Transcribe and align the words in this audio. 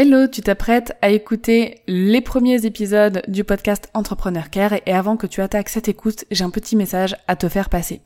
Hello, 0.00 0.28
tu 0.28 0.42
t'apprêtes 0.42 0.96
à 1.02 1.10
écouter 1.10 1.82
les 1.88 2.20
premiers 2.20 2.64
épisodes 2.64 3.20
du 3.26 3.42
podcast 3.42 3.90
Entrepreneur 3.94 4.48
Care 4.48 4.74
et 4.86 4.92
avant 4.92 5.16
que 5.16 5.26
tu 5.26 5.40
attaques 5.40 5.70
cette 5.70 5.88
écoute, 5.88 6.24
j'ai 6.30 6.44
un 6.44 6.50
petit 6.50 6.76
message 6.76 7.16
à 7.26 7.34
te 7.34 7.48
faire 7.48 7.68
passer. 7.68 8.00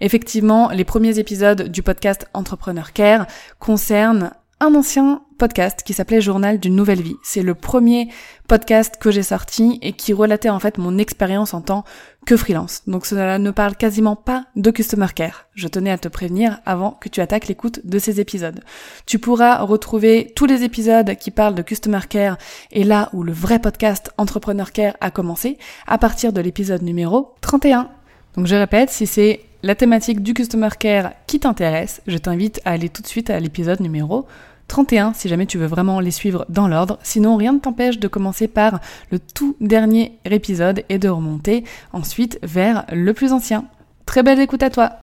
Effectivement, 0.00 0.70
les 0.70 0.84
premiers 0.84 1.20
épisodes 1.20 1.68
du 1.68 1.84
podcast 1.84 2.26
Entrepreneur 2.34 2.92
Care 2.92 3.28
concernent 3.60 4.32
un 4.60 4.74
ancien 4.74 5.22
podcast 5.38 5.82
qui 5.84 5.92
s'appelait 5.92 6.22
Journal 6.22 6.58
d'une 6.58 6.74
nouvelle 6.74 7.02
vie. 7.02 7.16
C'est 7.22 7.42
le 7.42 7.54
premier 7.54 8.08
podcast 8.48 8.96
que 8.98 9.10
j'ai 9.10 9.22
sorti 9.22 9.78
et 9.82 9.92
qui 9.92 10.14
relatait 10.14 10.48
en 10.48 10.58
fait 10.58 10.78
mon 10.78 10.96
expérience 10.96 11.52
en 11.52 11.60
tant 11.60 11.84
que 12.24 12.38
freelance. 12.38 12.82
Donc 12.86 13.04
cela 13.04 13.38
ne 13.38 13.50
parle 13.50 13.76
quasiment 13.76 14.16
pas 14.16 14.46
de 14.56 14.70
customer 14.70 15.08
care. 15.14 15.46
Je 15.54 15.68
tenais 15.68 15.90
à 15.90 15.98
te 15.98 16.08
prévenir 16.08 16.60
avant 16.64 16.92
que 16.92 17.10
tu 17.10 17.20
attaques 17.20 17.48
l'écoute 17.48 17.80
de 17.84 17.98
ces 17.98 18.18
épisodes. 18.18 18.64
Tu 19.04 19.18
pourras 19.18 19.60
retrouver 19.60 20.32
tous 20.34 20.46
les 20.46 20.62
épisodes 20.62 21.14
qui 21.16 21.30
parlent 21.30 21.54
de 21.54 21.62
customer 21.62 22.00
care 22.08 22.38
et 22.72 22.84
là 22.84 23.10
où 23.12 23.22
le 23.22 23.32
vrai 23.32 23.58
podcast 23.58 24.10
Entrepreneur 24.16 24.72
Care 24.72 24.96
a 25.02 25.10
commencé 25.10 25.58
à 25.86 25.98
partir 25.98 26.32
de 26.32 26.40
l'épisode 26.40 26.82
numéro 26.82 27.34
31. 27.42 27.90
Donc 28.36 28.46
je 28.46 28.54
répète, 28.54 28.90
si 28.90 29.06
c'est 29.06 29.40
la 29.62 29.74
thématique 29.74 30.22
du 30.22 30.34
Customer 30.34 30.68
Care 30.78 31.12
qui 31.26 31.40
t'intéresse, 31.40 32.02
je 32.06 32.18
t'invite 32.18 32.60
à 32.64 32.72
aller 32.72 32.88
tout 32.88 33.02
de 33.02 33.06
suite 33.06 33.30
à 33.30 33.40
l'épisode 33.40 33.80
numéro 33.80 34.26
31 34.68 35.12
si 35.12 35.28
jamais 35.28 35.46
tu 35.46 35.58
veux 35.58 35.66
vraiment 35.66 36.00
les 36.00 36.10
suivre 36.10 36.44
dans 36.48 36.68
l'ordre. 36.68 36.98
Sinon, 37.02 37.36
rien 37.36 37.52
ne 37.52 37.58
t'empêche 37.58 37.98
de 37.98 38.08
commencer 38.08 38.48
par 38.48 38.80
le 39.10 39.18
tout 39.18 39.56
dernier 39.60 40.18
épisode 40.24 40.84
et 40.88 40.98
de 40.98 41.08
remonter 41.08 41.64
ensuite 41.92 42.38
vers 42.42 42.84
le 42.92 43.14
plus 43.14 43.32
ancien. 43.32 43.66
Très 44.06 44.22
belle 44.22 44.40
écoute 44.40 44.62
à 44.62 44.70
toi 44.70 44.98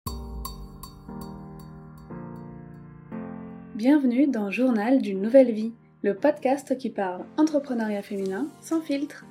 Bienvenue 3.75 4.27
dans 4.27 4.51
Journal 4.51 5.01
d'une 5.01 5.23
nouvelle 5.23 5.53
vie, 5.53 5.73
le 6.03 6.15
podcast 6.15 6.77
qui 6.77 6.91
parle 6.91 7.25
entrepreneuriat 7.39 8.03
féminin 8.03 8.47
sans 8.61 8.83
filtre. 8.83 9.25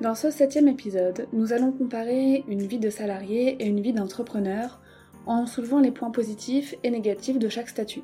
Dans 0.00 0.14
ce 0.14 0.30
septième 0.30 0.68
épisode, 0.68 1.26
nous 1.32 1.52
allons 1.52 1.72
comparer 1.72 2.44
une 2.46 2.62
vie 2.62 2.78
de 2.78 2.88
salarié 2.88 3.56
et 3.58 3.66
une 3.66 3.80
vie 3.80 3.92
d'entrepreneur 3.92 4.80
en 5.26 5.44
soulevant 5.44 5.80
les 5.80 5.90
points 5.90 6.12
positifs 6.12 6.76
et 6.84 6.90
négatifs 6.90 7.40
de 7.40 7.48
chaque 7.48 7.68
statut. 7.68 8.02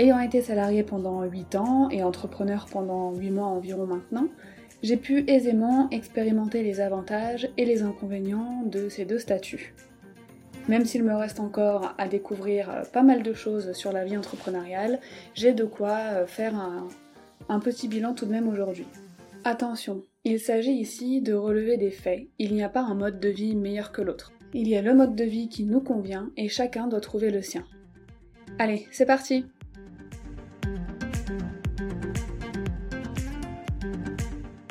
Ayant 0.00 0.18
été 0.18 0.42
salarié 0.42 0.82
pendant 0.82 1.22
8 1.22 1.54
ans 1.54 1.90
et 1.90 2.02
entrepreneur 2.02 2.66
pendant 2.68 3.14
8 3.14 3.30
mois 3.30 3.46
environ 3.46 3.86
maintenant, 3.86 4.26
j'ai 4.82 4.96
pu 4.96 5.22
aisément 5.30 5.88
expérimenter 5.90 6.64
les 6.64 6.80
avantages 6.80 7.48
et 7.56 7.64
les 7.64 7.82
inconvénients 7.82 8.64
de 8.66 8.88
ces 8.88 9.04
deux 9.04 9.20
statuts. 9.20 9.76
Même 10.68 10.86
s'il 10.86 11.04
me 11.04 11.14
reste 11.14 11.38
encore 11.38 11.94
à 11.98 12.08
découvrir 12.08 12.82
pas 12.92 13.04
mal 13.04 13.22
de 13.22 13.32
choses 13.32 13.74
sur 13.74 13.92
la 13.92 14.04
vie 14.04 14.16
entrepreneuriale, 14.16 14.98
j'ai 15.34 15.52
de 15.52 15.64
quoi 15.64 16.26
faire 16.26 16.56
un, 16.56 16.88
un 17.48 17.60
petit 17.60 17.86
bilan 17.86 18.12
tout 18.12 18.26
de 18.26 18.32
même 18.32 18.48
aujourd'hui. 18.48 18.86
Attention, 19.44 20.02
il 20.24 20.38
s'agit 20.38 20.74
ici 20.74 21.22
de 21.22 21.32
relever 21.32 21.78
des 21.78 21.90
faits, 21.90 22.28
il 22.38 22.52
n'y 22.54 22.62
a 22.62 22.68
pas 22.68 22.82
un 22.82 22.94
mode 22.94 23.20
de 23.20 23.28
vie 23.28 23.56
meilleur 23.56 23.90
que 23.90 24.02
l'autre. 24.02 24.32
Il 24.52 24.68
y 24.68 24.76
a 24.76 24.82
le 24.82 24.94
mode 24.94 25.16
de 25.16 25.24
vie 25.24 25.48
qui 25.48 25.64
nous 25.64 25.80
convient 25.80 26.30
et 26.36 26.48
chacun 26.48 26.88
doit 26.88 27.00
trouver 27.00 27.30
le 27.30 27.40
sien. 27.40 27.64
Allez, 28.58 28.86
c'est 28.90 29.06
parti 29.06 29.46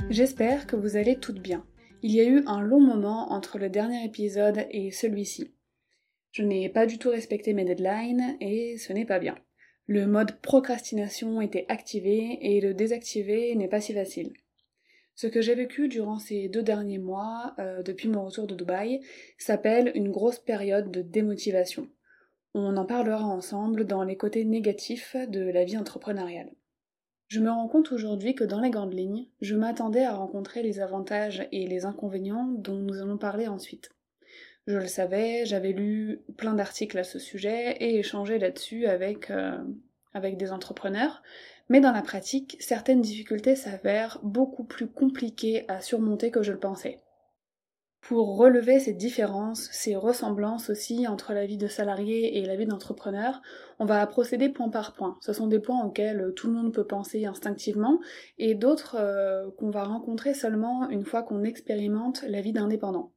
J'espère 0.10 0.68
que 0.68 0.76
vous 0.76 0.98
allez 0.98 1.16
toutes 1.16 1.42
bien. 1.42 1.66
Il 2.04 2.12
y 2.12 2.20
a 2.20 2.26
eu 2.26 2.44
un 2.46 2.62
long 2.62 2.82
moment 2.82 3.32
entre 3.32 3.58
le 3.58 3.70
dernier 3.70 4.06
épisode 4.06 4.66
et 4.70 4.92
celui-ci. 4.92 5.54
Je 6.32 6.44
n'ai 6.44 6.70
pas 6.70 6.86
du 6.86 6.98
tout 6.98 7.10
respecté 7.10 7.54
mes 7.54 7.66
deadlines 7.66 8.38
et 8.40 8.78
ce 8.78 8.94
n'est 8.94 9.06
pas 9.06 9.20
bien. 9.20 9.36
Le 9.88 10.06
mode 10.06 10.40
procrastination 10.42 11.42
était 11.42 11.66
activé 11.70 12.38
et 12.42 12.62
le 12.62 12.74
désactiver 12.76 13.56
n'est 13.56 13.68
pas 13.68 13.82
si 13.82 13.94
facile. 13.94 14.34
Ce 15.22 15.28
que 15.28 15.42
j'ai 15.42 15.54
vécu 15.54 15.90
durant 15.90 16.18
ces 16.18 16.48
deux 16.48 16.64
derniers 16.64 16.98
mois, 16.98 17.54
euh, 17.60 17.84
depuis 17.84 18.08
mon 18.08 18.24
retour 18.24 18.48
de 18.48 18.56
Dubaï, 18.56 19.02
s'appelle 19.38 19.92
une 19.94 20.12
grosse 20.12 20.40
période 20.40 20.92
de 20.92 21.02
démotivation. 21.02 21.90
On 22.54 22.78
en 22.78 22.86
parlera 22.86 23.26
ensemble 23.26 23.84
dans 23.84 24.04
les 24.06 24.16
côtés 24.16 24.46
négatifs 24.46 25.18
de 25.28 25.42
la 25.42 25.66
vie 25.66 25.78
entrepreneuriale. 25.78 26.54
Je 27.28 27.42
me 27.42 27.50
rends 27.50 27.68
compte 27.68 27.92
aujourd'hui 27.92 28.34
que 28.34 28.46
dans 28.46 28.62
les 28.62 28.70
grandes 28.70 28.94
lignes, 28.94 29.28
je 29.42 29.58
m'attendais 29.58 30.06
à 30.06 30.16
rencontrer 30.16 30.64
les 30.64 30.80
avantages 30.80 31.46
et 31.52 31.68
les 31.68 31.84
inconvénients 31.84 32.48
dont 32.58 32.78
nous 32.78 33.02
allons 33.02 33.18
parler 33.18 33.50
ensuite. 33.50 33.90
Je 34.68 34.78
le 34.78 34.88
savais, 34.88 35.46
j'avais 35.46 35.74
lu 35.74 36.22
plein 36.38 36.54
d'articles 36.54 36.98
à 36.98 37.04
ce 37.04 37.20
sujet 37.20 37.76
et 37.82 38.00
échangé 38.00 38.40
là-dessus 38.40 38.86
avec, 38.86 39.32
euh, 39.32 39.58
avec 40.14 40.38
des 40.38 40.54
entrepreneurs, 40.54 41.22
mais 41.70 41.80
dans 41.80 41.92
la 41.92 42.02
pratique, 42.02 42.58
certaines 42.60 43.02
difficultés 43.02 43.56
s'avèrent 43.56 44.20
beaucoup 44.24 44.64
plus 44.64 44.88
compliquées 44.88 45.66
à 45.68 45.82
surmonter 45.82 46.32
que 46.32 46.44
je 46.44 46.52
le 46.52 46.60
pensais. 46.60 47.00
Pour 48.02 48.38
relever 48.38 48.80
ces 48.80 48.94
différences, 48.94 49.70
ces 49.72 49.96
ressemblances 49.96 50.70
aussi 50.70 51.08
entre 51.08 51.34
la 51.34 51.46
vie 51.46 51.58
de 51.58 51.68
salarié 51.68 52.40
et 52.40 52.46
la 52.46 52.56
vie 52.56 52.66
d'entrepreneur, 52.66 53.42
on 53.78 53.86
va 53.86 54.06
procéder 54.08 54.50
point 54.50 54.70
par 54.70 54.94
point. 54.94 55.18
Ce 55.22 55.34
sont 55.34 55.48
des 55.48 55.60
points 55.60 55.84
auxquels 55.84 56.34
tout 56.36 56.48
le 56.48 56.54
monde 56.54 56.74
peut 56.74 56.88
penser 56.88 57.26
instinctivement 57.26 58.00
et 58.38 58.56
d'autres 58.56 58.96
euh, 58.98 59.52
qu'on 59.58 59.70
va 59.70 59.84
rencontrer 59.84 60.34
seulement 60.34 60.90
une 60.90 61.06
fois 61.06 61.24
qu'on 61.24 61.44
expérimente 61.44 62.24
la 62.24 62.42
vie 62.42 62.54
d'indépendant. 62.54 63.12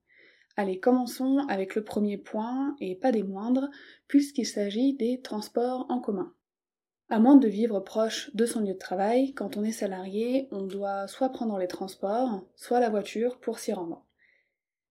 Allez, 0.56 0.78
commençons 0.78 1.38
avec 1.48 1.74
le 1.74 1.84
premier 1.84 2.18
point, 2.18 2.76
et 2.78 2.94
pas 2.94 3.12
des 3.12 3.22
moindres, 3.22 3.70
puisqu'il 4.08 4.44
s'agit 4.44 4.94
des 4.94 5.22
transports 5.22 5.86
en 5.88 6.00
commun. 6.00 6.34
À 7.12 7.18
moins 7.18 7.36
de 7.36 7.46
vivre 7.46 7.78
proche 7.78 8.34
de 8.34 8.46
son 8.46 8.60
lieu 8.60 8.72
de 8.72 8.78
travail, 8.78 9.34
quand 9.34 9.58
on 9.58 9.64
est 9.64 9.70
salarié, 9.70 10.48
on 10.50 10.62
doit 10.62 11.06
soit 11.08 11.28
prendre 11.28 11.58
les 11.58 11.66
transports, 11.66 12.40
soit 12.56 12.80
la 12.80 12.88
voiture 12.88 13.38
pour 13.38 13.58
s'y 13.58 13.74
rendre. 13.74 14.06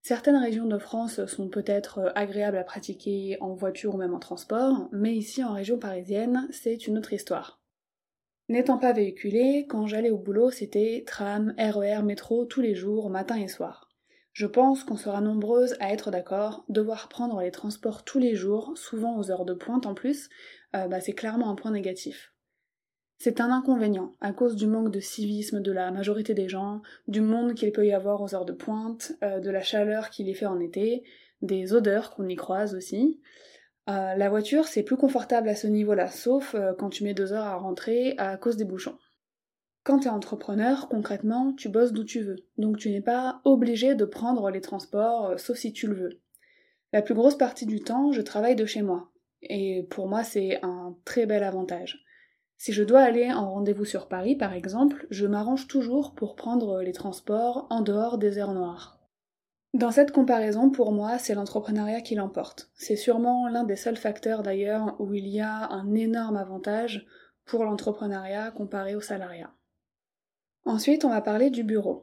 Certaines 0.02 0.36
régions 0.36 0.66
de 0.66 0.78
France 0.78 1.26
sont 1.26 1.48
peut-être 1.48 2.12
agréables 2.14 2.58
à 2.58 2.62
pratiquer 2.62 3.38
en 3.40 3.54
voiture 3.54 3.96
ou 3.96 3.98
même 3.98 4.14
en 4.14 4.20
transport, 4.20 4.88
mais 4.92 5.16
ici 5.16 5.42
en 5.42 5.52
région 5.52 5.80
parisienne, 5.80 6.46
c'est 6.52 6.86
une 6.86 6.96
autre 6.96 7.12
histoire. 7.12 7.60
N'étant 8.48 8.78
pas 8.78 8.92
véhiculé, 8.92 9.66
quand 9.68 9.88
j'allais 9.88 10.10
au 10.10 10.18
boulot, 10.18 10.52
c'était 10.52 11.02
tram, 11.04 11.56
RER, 11.58 12.04
métro 12.04 12.44
tous 12.44 12.60
les 12.60 12.76
jours, 12.76 13.10
matin 13.10 13.34
et 13.34 13.48
soir. 13.48 13.91
Je 14.32 14.46
pense 14.46 14.82
qu'on 14.82 14.96
sera 14.96 15.20
nombreuses 15.20 15.76
à 15.78 15.92
être 15.92 16.10
d'accord, 16.10 16.64
devoir 16.70 17.08
prendre 17.08 17.40
les 17.40 17.50
transports 17.50 18.02
tous 18.02 18.18
les 18.18 18.34
jours, 18.34 18.72
souvent 18.76 19.18
aux 19.18 19.30
heures 19.30 19.44
de 19.44 19.52
pointe 19.52 19.84
en 19.84 19.94
plus, 19.94 20.30
euh, 20.74 20.88
bah, 20.88 21.00
c'est 21.00 21.12
clairement 21.12 21.50
un 21.50 21.54
point 21.54 21.70
négatif. 21.70 22.32
C'est 23.18 23.40
un 23.40 23.52
inconvénient, 23.52 24.16
à 24.20 24.32
cause 24.32 24.56
du 24.56 24.66
manque 24.66 24.90
de 24.90 25.00
civisme 25.00 25.60
de 25.60 25.70
la 25.70 25.90
majorité 25.90 26.32
des 26.32 26.48
gens, 26.48 26.80
du 27.08 27.20
monde 27.20 27.54
qu'il 27.54 27.70
peut 27.72 27.86
y 27.86 27.92
avoir 27.92 28.22
aux 28.22 28.34
heures 28.34 28.46
de 28.46 28.54
pointe, 28.54 29.12
euh, 29.22 29.38
de 29.38 29.50
la 29.50 29.62
chaleur 29.62 30.08
qu'il 30.08 30.28
y 30.28 30.34
fait 30.34 30.46
en 30.46 30.60
été, 30.60 31.04
des 31.42 31.74
odeurs 31.74 32.14
qu'on 32.14 32.26
y 32.26 32.34
croise 32.34 32.74
aussi. 32.74 33.20
Euh, 33.90 34.14
la 34.14 34.30
voiture, 34.30 34.66
c'est 34.66 34.82
plus 34.82 34.96
confortable 34.96 35.50
à 35.50 35.54
ce 35.54 35.66
niveau-là, 35.66 36.08
sauf 36.08 36.56
quand 36.78 36.88
tu 36.88 37.04
mets 37.04 37.14
deux 37.14 37.34
heures 37.34 37.44
à 37.44 37.56
rentrer 37.56 38.14
à 38.16 38.38
cause 38.38 38.56
des 38.56 38.64
bouchons. 38.64 38.96
Quand 39.84 39.98
tu 39.98 40.06
es 40.06 40.10
entrepreneur, 40.10 40.88
concrètement, 40.88 41.52
tu 41.54 41.68
bosses 41.68 41.92
d'où 41.92 42.04
tu 42.04 42.22
veux, 42.22 42.36
donc 42.56 42.78
tu 42.78 42.90
n'es 42.90 43.00
pas 43.00 43.40
obligé 43.44 43.96
de 43.96 44.04
prendre 44.04 44.48
les 44.48 44.60
transports, 44.60 45.30
euh, 45.30 45.36
sauf 45.38 45.56
si 45.56 45.72
tu 45.72 45.88
le 45.88 45.94
veux. 45.94 46.20
La 46.92 47.02
plus 47.02 47.14
grosse 47.14 47.36
partie 47.36 47.66
du 47.66 47.80
temps, 47.80 48.12
je 48.12 48.20
travaille 48.20 48.54
de 48.54 48.64
chez 48.64 48.82
moi, 48.82 49.10
et 49.42 49.82
pour 49.90 50.06
moi 50.06 50.22
c'est 50.22 50.60
un 50.62 50.96
très 51.04 51.26
bel 51.26 51.42
avantage. 51.42 52.04
Si 52.58 52.72
je 52.72 52.84
dois 52.84 53.00
aller 53.00 53.32
en 53.32 53.54
rendez-vous 53.54 53.84
sur 53.84 54.06
Paris, 54.06 54.36
par 54.36 54.52
exemple, 54.52 55.04
je 55.10 55.26
m'arrange 55.26 55.66
toujours 55.66 56.14
pour 56.14 56.36
prendre 56.36 56.80
les 56.80 56.92
transports 56.92 57.66
en 57.70 57.80
dehors 57.80 58.18
des 58.18 58.38
heures 58.38 58.54
noires. 58.54 59.00
Dans 59.74 59.90
cette 59.90 60.12
comparaison, 60.12 60.70
pour 60.70 60.92
moi, 60.92 61.18
c'est 61.18 61.34
l'entrepreneuriat 61.34 62.02
qui 62.02 62.14
l'emporte. 62.14 62.70
C'est 62.74 62.94
sûrement 62.94 63.48
l'un 63.48 63.64
des 63.64 63.74
seuls 63.74 63.96
facteurs 63.96 64.44
d'ailleurs 64.44 64.94
où 65.00 65.12
il 65.12 65.26
y 65.26 65.40
a 65.40 65.72
un 65.72 65.92
énorme 65.94 66.36
avantage 66.36 67.04
pour 67.46 67.64
l'entrepreneuriat 67.64 68.52
comparé 68.52 68.94
au 68.94 69.00
salariat. 69.00 69.50
Ensuite, 70.64 71.04
on 71.04 71.10
va 71.10 71.20
parler 71.20 71.50
du 71.50 71.64
bureau. 71.64 72.02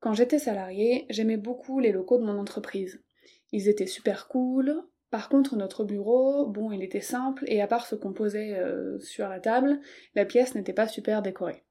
Quand 0.00 0.12
j'étais 0.12 0.38
salarié, 0.38 1.06
j'aimais 1.08 1.38
beaucoup 1.38 1.80
les 1.80 1.90
locaux 1.90 2.18
de 2.18 2.24
mon 2.24 2.38
entreprise. 2.38 3.02
Ils 3.50 3.68
étaient 3.68 3.86
super 3.86 4.28
cool. 4.28 4.82
Par 5.10 5.28
contre, 5.28 5.56
notre 5.56 5.84
bureau, 5.84 6.46
bon, 6.46 6.70
il 6.70 6.82
était 6.82 7.00
simple 7.00 7.44
et 7.46 7.62
à 7.62 7.66
part 7.66 7.86
ce 7.86 7.94
qu'on 7.94 8.12
posait 8.12 8.58
euh, 8.58 9.00
sur 9.00 9.28
la 9.28 9.40
table, 9.40 9.80
la 10.14 10.26
pièce 10.26 10.54
n'était 10.54 10.74
pas 10.74 10.86
super 10.86 11.22
décorée. 11.22 11.64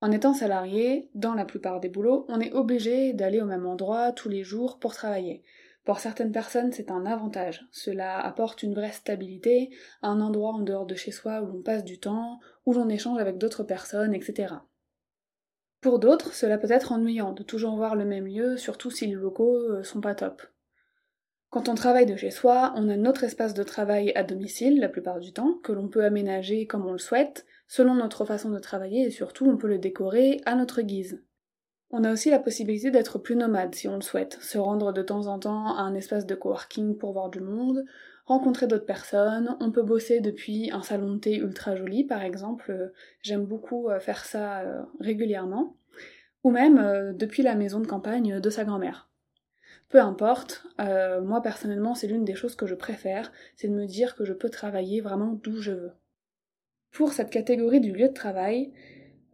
En 0.00 0.10
étant 0.12 0.32
salarié, 0.32 1.10
dans 1.14 1.34
la 1.34 1.44
plupart 1.44 1.80
des 1.80 1.88
boulots, 1.88 2.24
on 2.28 2.40
est 2.40 2.52
obligé 2.52 3.12
d'aller 3.12 3.40
au 3.40 3.46
même 3.46 3.66
endroit 3.66 4.12
tous 4.12 4.28
les 4.28 4.44
jours 4.44 4.78
pour 4.78 4.94
travailler. 4.94 5.42
Pour 5.84 5.98
certaines 6.00 6.32
personnes, 6.32 6.72
c'est 6.72 6.90
un 6.90 7.04
avantage. 7.04 7.66
Cela 7.72 8.18
apporte 8.18 8.62
une 8.62 8.74
vraie 8.74 8.92
stabilité, 8.92 9.70
un 10.02 10.20
endroit 10.20 10.52
en 10.52 10.60
dehors 10.60 10.86
de 10.86 10.94
chez 10.94 11.10
soi 11.10 11.42
où 11.42 11.46
l'on 11.46 11.62
passe 11.62 11.84
du 11.84 11.98
temps, 11.98 12.38
où 12.64 12.72
l'on 12.72 12.88
échange 12.88 13.18
avec 13.20 13.38
d'autres 13.38 13.64
personnes, 13.64 14.14
etc. 14.14 14.54
Pour 15.80 15.98
d'autres, 15.98 16.34
cela 16.34 16.58
peut 16.58 16.70
être 16.70 16.92
ennuyant 16.92 17.32
de 17.32 17.42
toujours 17.42 17.76
voir 17.76 17.94
le 17.94 18.04
même 18.04 18.26
lieu, 18.26 18.56
surtout 18.56 18.90
si 18.90 19.06
les 19.06 19.14
locaux 19.14 19.56
euh, 19.56 19.82
sont 19.84 20.00
pas 20.00 20.14
top. 20.14 20.42
Quand 21.50 21.68
on 21.68 21.74
travaille 21.74 22.04
de 22.04 22.16
chez 22.16 22.30
soi, 22.30 22.74
on 22.76 22.88
a 22.88 22.96
notre 22.96 23.24
espace 23.24 23.54
de 23.54 23.62
travail 23.62 24.12
à 24.14 24.22
domicile 24.22 24.80
la 24.80 24.88
plupart 24.88 25.18
du 25.18 25.32
temps, 25.32 25.54
que 25.62 25.72
l'on 25.72 25.88
peut 25.88 26.04
aménager 26.04 26.66
comme 26.66 26.84
on 26.84 26.92
le 26.92 26.98
souhaite, 26.98 27.46
selon 27.68 27.94
notre 27.94 28.24
façon 28.24 28.50
de 28.50 28.58
travailler 28.58 29.06
et 29.06 29.10
surtout 29.10 29.46
on 29.46 29.56
peut 29.56 29.68
le 29.68 29.78
décorer 29.78 30.40
à 30.44 30.54
notre 30.56 30.82
guise. 30.82 31.22
On 31.90 32.04
a 32.04 32.12
aussi 32.12 32.28
la 32.28 32.38
possibilité 32.38 32.90
d'être 32.90 33.18
plus 33.18 33.34
nomade 33.34 33.74
si 33.74 33.88
on 33.88 33.94
le 33.94 34.02
souhaite, 34.02 34.36
se 34.42 34.58
rendre 34.58 34.92
de 34.92 35.00
temps 35.00 35.26
en 35.26 35.38
temps 35.38 35.74
à 35.74 35.80
un 35.80 35.94
espace 35.94 36.26
de 36.26 36.34
coworking 36.34 36.98
pour 36.98 37.14
voir 37.14 37.30
du 37.30 37.40
monde, 37.40 37.82
rencontrer 38.28 38.66
d'autres 38.66 38.84
personnes, 38.84 39.56
on 39.58 39.70
peut 39.72 39.82
bosser 39.82 40.20
depuis 40.20 40.70
un 40.70 40.82
salon 40.82 41.14
de 41.14 41.18
thé 41.18 41.36
ultra 41.36 41.74
joli 41.74 42.04
par 42.04 42.22
exemple, 42.22 42.92
j'aime 43.22 43.46
beaucoup 43.46 43.88
euh, 43.88 44.00
faire 44.00 44.24
ça 44.24 44.60
euh, 44.60 44.82
régulièrement, 45.00 45.76
ou 46.44 46.50
même 46.50 46.78
euh, 46.78 47.14
depuis 47.14 47.42
la 47.42 47.54
maison 47.54 47.80
de 47.80 47.86
campagne 47.86 48.38
de 48.38 48.50
sa 48.50 48.64
grand-mère. 48.64 49.08
Peu 49.88 50.00
importe, 50.00 50.66
moi 50.78 51.40
personnellement 51.40 51.94
c'est 51.94 52.08
l'une 52.08 52.26
des 52.26 52.34
choses 52.34 52.54
que 52.54 52.66
je 52.66 52.74
préfère, 52.74 53.32
c'est 53.56 53.68
de 53.68 53.72
me 53.72 53.86
dire 53.86 54.16
que 54.16 54.26
je 54.26 54.34
peux 54.34 54.50
travailler 54.50 55.00
vraiment 55.00 55.40
d'où 55.42 55.62
je 55.62 55.72
veux. 55.72 55.92
Pour 56.92 57.14
cette 57.14 57.30
catégorie 57.30 57.80
du 57.80 57.92
lieu 57.92 58.08
de 58.08 58.12
travail, 58.12 58.74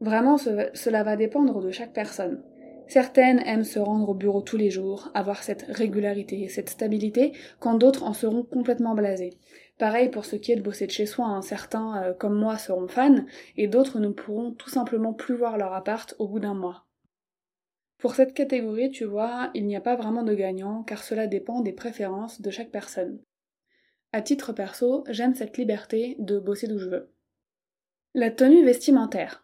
vraiment 0.00 0.38
cela 0.38 1.02
va 1.02 1.16
dépendre 1.16 1.60
de 1.60 1.72
chaque 1.72 1.92
personne. 1.92 2.44
Certaines 2.86 3.40
aiment 3.40 3.64
se 3.64 3.78
rendre 3.78 4.08
au 4.08 4.14
bureau 4.14 4.42
tous 4.42 4.56
les 4.56 4.70
jours, 4.70 5.10
avoir 5.14 5.42
cette 5.42 5.62
régularité, 5.68 6.48
cette 6.48 6.68
stabilité, 6.68 7.32
quand 7.58 7.74
d'autres 7.74 8.04
en 8.04 8.12
seront 8.12 8.42
complètement 8.42 8.94
blasés. 8.94 9.38
Pareil 9.78 10.10
pour 10.10 10.24
ce 10.24 10.36
qui 10.36 10.52
est 10.52 10.56
de 10.56 10.62
bosser 10.62 10.86
de 10.86 10.92
chez 10.92 11.06
soi, 11.06 11.26
hein. 11.26 11.42
certains, 11.42 12.02
euh, 12.02 12.12
comme 12.12 12.38
moi, 12.38 12.58
seront 12.58 12.86
fans, 12.86 13.24
et 13.56 13.66
d'autres 13.66 13.98
ne 13.98 14.08
pourront 14.08 14.52
tout 14.52 14.70
simplement 14.70 15.12
plus 15.12 15.34
voir 15.34 15.56
leur 15.56 15.72
appart 15.72 16.14
au 16.18 16.28
bout 16.28 16.40
d'un 16.40 16.54
mois. 16.54 16.86
Pour 17.98 18.14
cette 18.14 18.34
catégorie, 18.34 18.90
tu 18.90 19.04
vois, 19.04 19.50
il 19.54 19.66
n'y 19.66 19.76
a 19.76 19.80
pas 19.80 19.96
vraiment 19.96 20.22
de 20.22 20.34
gagnant, 20.34 20.82
car 20.82 21.02
cela 21.02 21.26
dépend 21.26 21.60
des 21.60 21.72
préférences 21.72 22.40
de 22.40 22.50
chaque 22.50 22.70
personne. 22.70 23.20
À 24.12 24.20
titre 24.20 24.52
perso, 24.52 25.04
j'aime 25.08 25.34
cette 25.34 25.56
liberté 25.56 26.14
de 26.18 26.38
bosser 26.38 26.68
d'où 26.68 26.78
je 26.78 26.88
veux. 26.88 27.10
La 28.14 28.30
tenue 28.30 28.64
vestimentaire. 28.64 29.43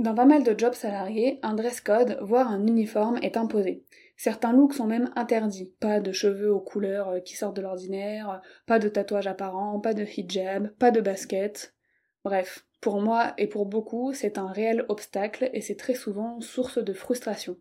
Dans 0.00 0.14
pas 0.14 0.24
mal 0.24 0.44
de 0.44 0.58
jobs 0.58 0.72
salariés, 0.72 1.38
un 1.42 1.52
dress 1.52 1.82
code, 1.82 2.16
voire 2.22 2.48
un 2.48 2.66
uniforme, 2.66 3.18
est 3.20 3.36
imposé. 3.36 3.84
Certains 4.16 4.54
looks 4.54 4.72
sont 4.72 4.86
même 4.86 5.10
interdits. 5.14 5.74
Pas 5.78 6.00
de 6.00 6.10
cheveux 6.10 6.50
aux 6.50 6.60
couleurs 6.60 7.10
euh, 7.10 7.20
qui 7.20 7.36
sortent 7.36 7.56
de 7.56 7.60
l'ordinaire, 7.60 8.40
pas 8.64 8.78
de 8.78 8.88
tatouages 8.88 9.26
apparents, 9.26 9.78
pas 9.78 9.92
de 9.92 10.04
hijab, 10.04 10.70
pas 10.78 10.90
de 10.90 11.02
basket. 11.02 11.74
Bref, 12.24 12.66
pour 12.80 13.02
moi 13.02 13.34
et 13.36 13.46
pour 13.46 13.66
beaucoup, 13.66 14.14
c'est 14.14 14.38
un 14.38 14.46
réel 14.46 14.86
obstacle 14.88 15.50
et 15.52 15.60
c'est 15.60 15.76
très 15.76 15.94
souvent 15.94 16.40
source 16.40 16.82
de 16.82 16.94
frustration. 16.94 17.58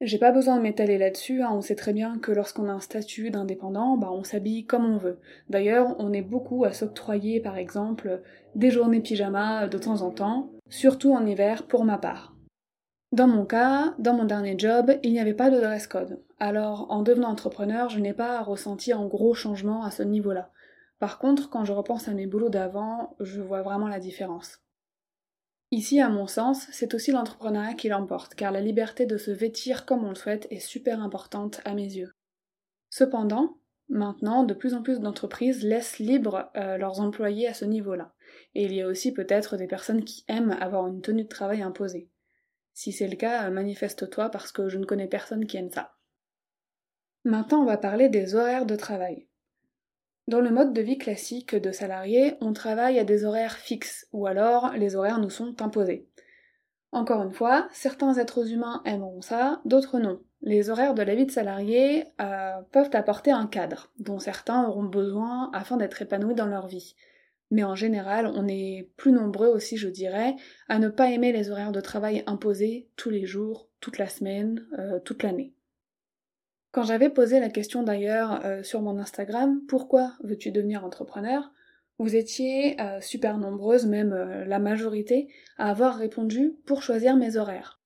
J'ai 0.00 0.18
pas 0.18 0.30
besoin 0.30 0.56
de 0.56 0.62
m'étaler 0.62 0.96
là-dessus, 0.96 1.42
hein. 1.42 1.50
on 1.52 1.60
sait 1.60 1.74
très 1.74 1.92
bien 1.92 2.18
que 2.20 2.30
lorsqu'on 2.30 2.68
a 2.68 2.72
un 2.72 2.80
statut 2.80 3.30
d'indépendant, 3.30 3.96
bah 3.96 4.10
on 4.12 4.22
s'habille 4.22 4.64
comme 4.64 4.84
on 4.84 4.96
veut. 4.96 5.18
D'ailleurs, 5.50 5.96
on 5.98 6.12
est 6.12 6.22
beaucoup 6.22 6.64
à 6.64 6.72
s'octroyer 6.72 7.40
par 7.40 7.56
exemple 7.56 8.22
des 8.54 8.70
journées 8.70 9.00
pyjama 9.00 9.66
de 9.66 9.76
temps 9.76 10.02
en 10.02 10.12
temps, 10.12 10.50
surtout 10.68 11.12
en 11.14 11.26
hiver 11.26 11.66
pour 11.66 11.84
ma 11.84 11.98
part. 11.98 12.36
Dans 13.10 13.26
mon 13.26 13.44
cas, 13.44 13.94
dans 13.98 14.14
mon 14.14 14.24
dernier 14.24 14.56
job, 14.56 14.92
il 15.02 15.12
n'y 15.12 15.20
avait 15.20 15.34
pas 15.34 15.50
de 15.50 15.58
dress 15.58 15.88
code. 15.88 16.22
Alors, 16.38 16.86
en 16.90 17.02
devenant 17.02 17.30
entrepreneur, 17.30 17.88
je 17.88 17.98
n'ai 17.98 18.12
pas 18.12 18.40
ressenti 18.42 18.92
un 18.92 19.06
gros 19.06 19.34
changement 19.34 19.82
à 19.82 19.90
ce 19.90 20.04
niveau-là. 20.04 20.50
Par 21.00 21.18
contre, 21.18 21.50
quand 21.50 21.64
je 21.64 21.72
repense 21.72 22.06
à 22.06 22.12
mes 22.12 22.26
boulots 22.26 22.50
d'avant, 22.50 23.16
je 23.18 23.40
vois 23.40 23.62
vraiment 23.62 23.88
la 23.88 23.98
différence. 23.98 24.60
Ici, 25.70 26.00
à 26.00 26.08
mon 26.08 26.26
sens, 26.26 26.66
c'est 26.72 26.94
aussi 26.94 27.12
l'entrepreneuriat 27.12 27.74
qui 27.74 27.88
l'emporte, 27.88 28.34
car 28.34 28.52
la 28.52 28.62
liberté 28.62 29.04
de 29.04 29.18
se 29.18 29.30
vêtir 29.30 29.84
comme 29.84 30.04
on 30.04 30.10
le 30.10 30.14
souhaite 30.14 30.46
est 30.50 30.60
super 30.60 31.02
importante 31.02 31.60
à 31.66 31.74
mes 31.74 31.84
yeux. 31.84 32.12
Cependant, 32.88 33.58
maintenant, 33.90 34.44
de 34.44 34.54
plus 34.54 34.72
en 34.72 34.82
plus 34.82 34.98
d'entreprises 35.00 35.62
laissent 35.62 35.98
libre 35.98 36.50
euh, 36.56 36.78
leurs 36.78 37.00
employés 37.00 37.48
à 37.48 37.54
ce 37.54 37.66
niveau-là. 37.66 38.14
Et 38.54 38.64
il 38.64 38.72
y 38.72 38.80
a 38.80 38.86
aussi 38.86 39.12
peut-être 39.12 39.58
des 39.58 39.66
personnes 39.66 40.04
qui 40.04 40.24
aiment 40.26 40.56
avoir 40.58 40.86
une 40.86 41.02
tenue 41.02 41.24
de 41.24 41.28
travail 41.28 41.60
imposée. 41.60 42.08
Si 42.72 42.92
c'est 42.92 43.08
le 43.08 43.16
cas, 43.16 43.50
manifeste-toi 43.50 44.30
parce 44.30 44.52
que 44.52 44.70
je 44.70 44.78
ne 44.78 44.86
connais 44.86 45.08
personne 45.08 45.46
qui 45.46 45.58
aime 45.58 45.70
ça. 45.70 45.92
Maintenant, 47.24 47.60
on 47.60 47.66
va 47.66 47.76
parler 47.76 48.08
des 48.08 48.34
horaires 48.34 48.64
de 48.64 48.76
travail. 48.76 49.27
Dans 50.28 50.42
le 50.42 50.50
mode 50.50 50.74
de 50.74 50.82
vie 50.82 50.98
classique 50.98 51.54
de 51.54 51.72
salarié, 51.72 52.34
on 52.42 52.52
travaille 52.52 52.98
à 52.98 53.04
des 53.04 53.24
horaires 53.24 53.56
fixes, 53.56 54.06
ou 54.12 54.26
alors 54.26 54.72
les 54.76 54.94
horaires 54.94 55.20
nous 55.20 55.30
sont 55.30 55.62
imposés. 55.62 56.06
Encore 56.92 57.22
une 57.22 57.32
fois, 57.32 57.66
certains 57.72 58.12
êtres 58.18 58.52
humains 58.52 58.82
aimeront 58.84 59.22
ça, 59.22 59.62
d'autres 59.64 59.98
non. 59.98 60.20
Les 60.42 60.68
horaires 60.68 60.92
de 60.92 61.00
la 61.00 61.14
vie 61.14 61.24
de 61.24 61.30
salarié 61.30 62.04
euh, 62.20 62.60
peuvent 62.72 62.90
apporter 62.92 63.30
un 63.30 63.46
cadre, 63.46 63.90
dont 64.00 64.18
certains 64.18 64.68
auront 64.68 64.84
besoin 64.84 65.50
afin 65.54 65.78
d'être 65.78 66.02
épanouis 66.02 66.34
dans 66.34 66.44
leur 66.44 66.66
vie. 66.66 66.94
Mais 67.50 67.64
en 67.64 67.74
général, 67.74 68.26
on 68.26 68.46
est 68.46 68.90
plus 68.98 69.12
nombreux 69.12 69.48
aussi, 69.48 69.78
je 69.78 69.88
dirais, 69.88 70.36
à 70.68 70.78
ne 70.78 70.90
pas 70.90 71.10
aimer 71.10 71.32
les 71.32 71.50
horaires 71.50 71.72
de 71.72 71.80
travail 71.80 72.22
imposés 72.26 72.90
tous 72.96 73.08
les 73.08 73.24
jours, 73.24 73.70
toute 73.80 73.96
la 73.96 74.10
semaine, 74.10 74.66
euh, 74.78 75.00
toute 75.00 75.22
l'année. 75.22 75.54
Quand 76.70 76.82
j'avais 76.82 77.08
posé 77.08 77.40
la 77.40 77.48
question 77.48 77.82
d'ailleurs 77.82 78.44
euh, 78.44 78.62
sur 78.62 78.82
mon 78.82 78.98
Instagram, 78.98 79.62
pourquoi 79.68 80.12
veux-tu 80.22 80.50
devenir 80.50 80.84
entrepreneur 80.84 81.50
Vous 81.98 82.14
étiez 82.14 82.78
euh, 82.80 83.00
super 83.00 83.38
nombreuses, 83.38 83.86
même 83.86 84.12
euh, 84.12 84.44
la 84.44 84.58
majorité, 84.58 85.32
à 85.56 85.70
avoir 85.70 85.96
répondu 85.96 86.56
pour 86.66 86.82
choisir 86.82 87.16
mes 87.16 87.36
horaires. 87.36 87.80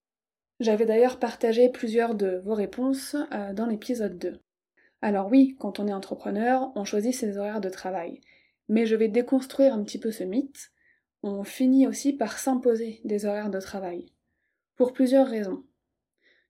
J'avais 0.58 0.86
d'ailleurs 0.86 1.18
partagé 1.18 1.68
plusieurs 1.68 2.14
de 2.14 2.40
vos 2.44 2.54
réponses 2.54 3.16
dans 3.54 3.66
l'épisode 3.66 4.16
2. 4.16 4.40
Alors 5.00 5.28
oui, 5.28 5.56
quand 5.58 5.80
on 5.80 5.88
est 5.88 5.92
entrepreneur, 5.92 6.70
on 6.76 6.84
choisit 6.84 7.14
ses 7.14 7.36
horaires 7.36 7.60
de 7.60 7.68
travail. 7.68 8.20
Mais 8.68 8.86
je 8.86 8.94
vais 8.94 9.08
déconstruire 9.08 9.74
un 9.74 9.82
petit 9.82 9.98
peu 9.98 10.12
ce 10.12 10.22
mythe. 10.22 10.70
On 11.24 11.42
finit 11.42 11.88
aussi 11.88 12.12
par 12.12 12.38
s'imposer 12.38 13.00
des 13.04 13.26
horaires 13.26 13.50
de 13.50 13.58
travail. 13.58 14.12
Pour 14.76 14.92
plusieurs 14.92 15.26
raisons. 15.26 15.64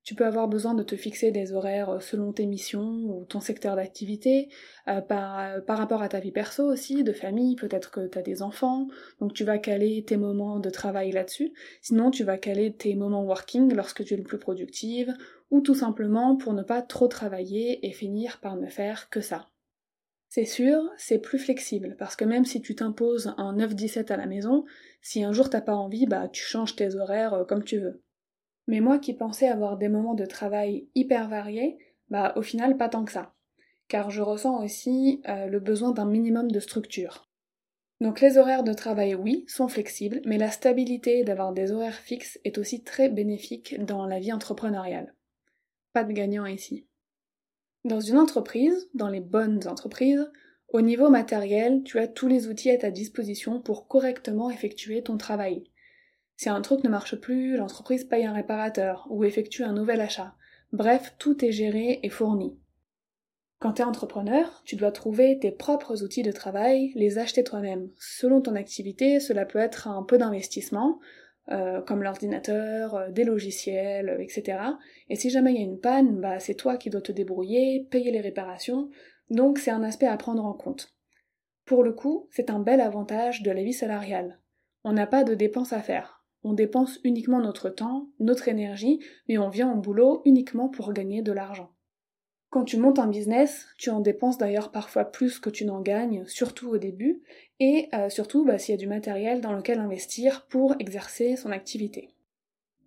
Tu 0.04 0.16
peux 0.16 0.26
avoir 0.26 0.48
besoin 0.48 0.74
de 0.74 0.82
te 0.82 0.96
fixer 0.96 1.30
des 1.30 1.52
horaires 1.52 1.90
euh, 1.90 2.00
selon 2.00 2.32
tes 2.32 2.46
missions 2.46 3.04
ou 3.04 3.24
ton 3.24 3.38
secteur 3.38 3.76
d'activité, 3.76 4.48
euh, 4.88 5.00
par, 5.00 5.38
euh, 5.38 5.60
par 5.60 5.78
rapport 5.78 6.02
à 6.02 6.08
ta 6.08 6.18
vie 6.18 6.32
perso 6.32 6.64
aussi, 6.64 7.04
de 7.04 7.12
famille, 7.12 7.54
peut-être 7.54 7.92
que 7.92 8.08
tu 8.08 8.18
as 8.18 8.22
des 8.22 8.42
enfants, 8.42 8.88
donc 9.20 9.32
tu 9.32 9.44
vas 9.44 9.58
caler 9.58 10.04
tes 10.04 10.16
moments 10.16 10.58
de 10.58 10.70
travail 10.70 11.12
là-dessus, 11.12 11.52
sinon 11.82 12.10
tu 12.10 12.24
vas 12.24 12.36
caler 12.36 12.74
tes 12.74 12.96
moments 12.96 13.22
working 13.24 13.72
lorsque 13.74 14.04
tu 14.04 14.14
es 14.14 14.16
le 14.16 14.24
plus 14.24 14.38
productive, 14.38 15.14
ou 15.50 15.60
tout 15.60 15.74
simplement 15.74 16.36
pour 16.36 16.52
ne 16.52 16.62
pas 16.64 16.82
trop 16.82 17.06
travailler 17.06 17.86
et 17.86 17.92
finir 17.92 18.40
par 18.40 18.56
ne 18.56 18.66
faire 18.68 19.08
que 19.08 19.20
ça. 19.20 19.48
C'est 20.28 20.46
sûr, 20.46 20.82
c'est 20.96 21.18
plus 21.18 21.38
flexible, 21.38 21.94
parce 21.98 22.16
que 22.16 22.24
même 22.24 22.44
si 22.44 22.60
tu 22.60 22.74
t'imposes 22.74 23.34
un 23.36 23.54
9-17 23.54 24.10
à 24.10 24.16
la 24.16 24.26
maison, 24.26 24.64
si 25.00 25.22
un 25.22 25.32
jour 25.32 25.48
t'as 25.48 25.60
pas 25.60 25.76
envie, 25.76 26.06
bah 26.06 26.28
tu 26.28 26.42
changes 26.42 26.74
tes 26.74 26.96
horaires 26.96 27.44
comme 27.48 27.62
tu 27.62 27.78
veux. 27.78 28.02
Mais 28.66 28.80
moi 28.80 28.98
qui 28.98 29.14
pensais 29.14 29.48
avoir 29.48 29.76
des 29.76 29.88
moments 29.88 30.14
de 30.14 30.26
travail 30.26 30.88
hyper 30.94 31.28
variés, 31.28 31.78
bah 32.08 32.32
au 32.36 32.42
final 32.42 32.76
pas 32.76 32.88
tant 32.88 33.04
que 33.04 33.12
ça. 33.12 33.34
Car 33.88 34.10
je 34.10 34.22
ressens 34.22 34.62
aussi 34.62 35.22
euh, 35.28 35.46
le 35.46 35.60
besoin 35.60 35.92
d'un 35.92 36.06
minimum 36.06 36.50
de 36.50 36.60
structure. 36.60 37.28
Donc 38.00 38.20
les 38.20 38.36
horaires 38.36 38.64
de 38.64 38.72
travail, 38.72 39.14
oui, 39.14 39.44
sont 39.46 39.68
flexibles, 39.68 40.20
mais 40.24 40.36
la 40.36 40.50
stabilité 40.50 41.22
d'avoir 41.22 41.52
des 41.52 41.70
horaires 41.70 41.94
fixes 41.94 42.38
est 42.44 42.58
aussi 42.58 42.82
très 42.82 43.08
bénéfique 43.08 43.80
dans 43.84 44.06
la 44.06 44.18
vie 44.18 44.32
entrepreneuriale. 44.32 45.14
Pas 45.92 46.02
de 46.02 46.12
gagnant 46.12 46.46
ici. 46.46 46.86
Dans 47.84 48.00
une 48.00 48.18
entreprise, 48.18 48.88
dans 48.94 49.08
les 49.08 49.20
bonnes 49.20 49.66
entreprises, 49.68 50.30
au 50.68 50.80
niveau 50.80 51.10
matériel, 51.10 51.82
tu 51.84 51.98
as 51.98 52.08
tous 52.08 52.28
les 52.28 52.48
outils 52.48 52.70
à 52.70 52.78
ta 52.78 52.90
disposition 52.90 53.60
pour 53.60 53.88
correctement 53.88 54.50
effectuer 54.50 55.02
ton 55.02 55.16
travail. 55.16 55.64
Si 56.42 56.48
un 56.48 56.60
truc 56.60 56.82
ne 56.82 56.88
marche 56.88 57.14
plus, 57.14 57.56
l'entreprise 57.56 58.02
paye 58.02 58.24
un 58.24 58.32
réparateur 58.32 59.06
ou 59.10 59.22
effectue 59.22 59.62
un 59.62 59.72
nouvel 59.72 60.00
achat. 60.00 60.34
Bref, 60.72 61.14
tout 61.16 61.44
est 61.44 61.52
géré 61.52 62.00
et 62.02 62.08
fourni. 62.08 62.58
Quand 63.60 63.74
tu 63.74 63.82
es 63.82 63.84
entrepreneur, 63.84 64.60
tu 64.64 64.74
dois 64.74 64.90
trouver 64.90 65.38
tes 65.38 65.52
propres 65.52 66.02
outils 66.02 66.24
de 66.24 66.32
travail, 66.32 66.90
les 66.96 67.18
acheter 67.18 67.44
toi-même. 67.44 67.90
Selon 67.96 68.40
ton 68.40 68.56
activité, 68.56 69.20
cela 69.20 69.46
peut 69.46 69.60
être 69.60 69.86
un 69.86 70.02
peu 70.02 70.18
d'investissement, 70.18 70.98
euh, 71.52 71.80
comme 71.80 72.02
l'ordinateur, 72.02 72.96
euh, 72.96 73.10
des 73.12 73.22
logiciels, 73.22 74.16
etc. 74.18 74.58
Et 75.10 75.14
si 75.14 75.30
jamais 75.30 75.52
il 75.52 75.60
y 75.60 75.62
a 75.62 75.64
une 75.64 75.78
panne, 75.78 76.20
bah 76.20 76.40
c'est 76.40 76.56
toi 76.56 76.76
qui 76.76 76.90
dois 76.90 77.02
te 77.02 77.12
débrouiller, 77.12 77.86
payer 77.88 78.10
les 78.10 78.20
réparations, 78.20 78.90
donc 79.30 79.60
c'est 79.60 79.70
un 79.70 79.84
aspect 79.84 80.08
à 80.08 80.16
prendre 80.16 80.44
en 80.44 80.54
compte. 80.54 80.92
Pour 81.66 81.84
le 81.84 81.92
coup, 81.92 82.26
c'est 82.32 82.50
un 82.50 82.58
bel 82.58 82.80
avantage 82.80 83.44
de 83.44 83.52
la 83.52 83.62
vie 83.62 83.72
salariale. 83.72 84.40
On 84.82 84.92
n'a 84.92 85.06
pas 85.06 85.22
de 85.22 85.34
dépenses 85.34 85.72
à 85.72 85.80
faire. 85.80 86.11
On 86.44 86.54
dépense 86.54 86.98
uniquement 87.04 87.40
notre 87.40 87.70
temps, 87.70 88.08
notre 88.18 88.48
énergie, 88.48 89.00
mais 89.28 89.38
on 89.38 89.48
vient 89.48 89.72
au 89.72 89.76
boulot 89.76 90.22
uniquement 90.24 90.68
pour 90.68 90.92
gagner 90.92 91.22
de 91.22 91.32
l'argent. 91.32 91.70
Quand 92.52 92.64
tu 92.64 92.76
montes 92.76 92.98
un 92.98 93.06
business, 93.06 93.66
tu 93.78 93.88
en 93.88 94.00
dépenses 94.00 94.36
d'ailleurs 94.36 94.72
parfois 94.72 95.06
plus 95.06 95.38
que 95.38 95.48
tu 95.48 95.64
n'en 95.64 95.80
gagnes, 95.80 96.26
surtout 96.26 96.68
au 96.68 96.76
début, 96.76 97.22
et 97.60 97.88
euh, 97.94 98.10
surtout 98.10 98.44
bah, 98.44 98.58
s'il 98.58 98.74
y 98.74 98.76
a 98.76 98.78
du 98.78 98.86
matériel 98.86 99.40
dans 99.40 99.54
lequel 99.54 99.78
investir 99.78 100.46
pour 100.50 100.74
exercer 100.78 101.36
son 101.36 101.50
activité. 101.50 102.10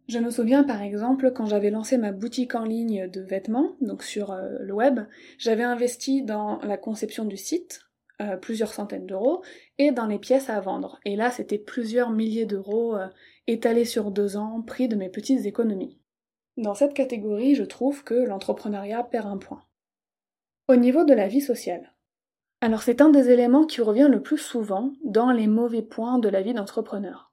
Je 0.07 0.19
me 0.19 0.29
souviens 0.29 0.63
par 0.63 0.83
exemple 0.83 1.31
quand 1.31 1.47
j'avais 1.47 1.71
lancé 1.71 1.97
ma 1.97 2.11
boutique 2.11 2.53
en 2.53 2.63
ligne 2.63 3.07
de 3.07 3.21
vêtements, 3.21 3.75
donc 3.81 4.03
sur 4.03 4.31
euh, 4.31 4.59
le 4.59 4.73
web, 4.73 4.99
j'avais 5.39 5.63
investi 5.63 6.21
dans 6.21 6.59
la 6.59 6.77
conception 6.77 7.25
du 7.25 7.37
site, 7.37 7.81
euh, 8.21 8.37
plusieurs 8.37 8.71
centaines 8.71 9.07
d'euros, 9.07 9.41
et 9.79 9.89
dans 9.89 10.05
les 10.05 10.19
pièces 10.19 10.51
à 10.51 10.59
vendre. 10.59 10.99
Et 11.05 11.15
là, 11.15 11.31
c'était 11.31 11.57
plusieurs 11.57 12.11
milliers 12.11 12.45
d'euros 12.45 12.95
étalés 13.47 13.85
sur 13.85 14.11
deux 14.11 14.37
ans, 14.37 14.61
pris 14.61 14.87
de 14.87 14.95
mes 14.95 15.09
petites 15.09 15.45
économies. 15.45 15.99
Dans 16.57 16.73
cette 16.73 16.93
catégorie, 16.93 17.55
je 17.55 17.63
trouve 17.63 18.03
que 18.03 18.13
l'entrepreneuriat 18.13 19.03
perd 19.03 19.27
un 19.27 19.37
point. 19.37 19.63
Au 20.67 20.75
niveau 20.75 21.03
de 21.03 21.13
la 21.13 21.27
vie 21.27 21.41
sociale. 21.41 21.93
Alors 22.61 22.81
c'est 22.81 23.01
un 23.01 23.09
des 23.09 23.29
éléments 23.29 23.65
qui 23.65 23.81
revient 23.81 24.07
le 24.09 24.21
plus 24.21 24.37
souvent 24.37 24.93
dans 25.03 25.31
les 25.31 25.47
mauvais 25.47 25.81
points 25.81 26.17
de 26.17 26.29
la 26.29 26.41
vie 26.41 26.53
d'entrepreneur. 26.53 27.31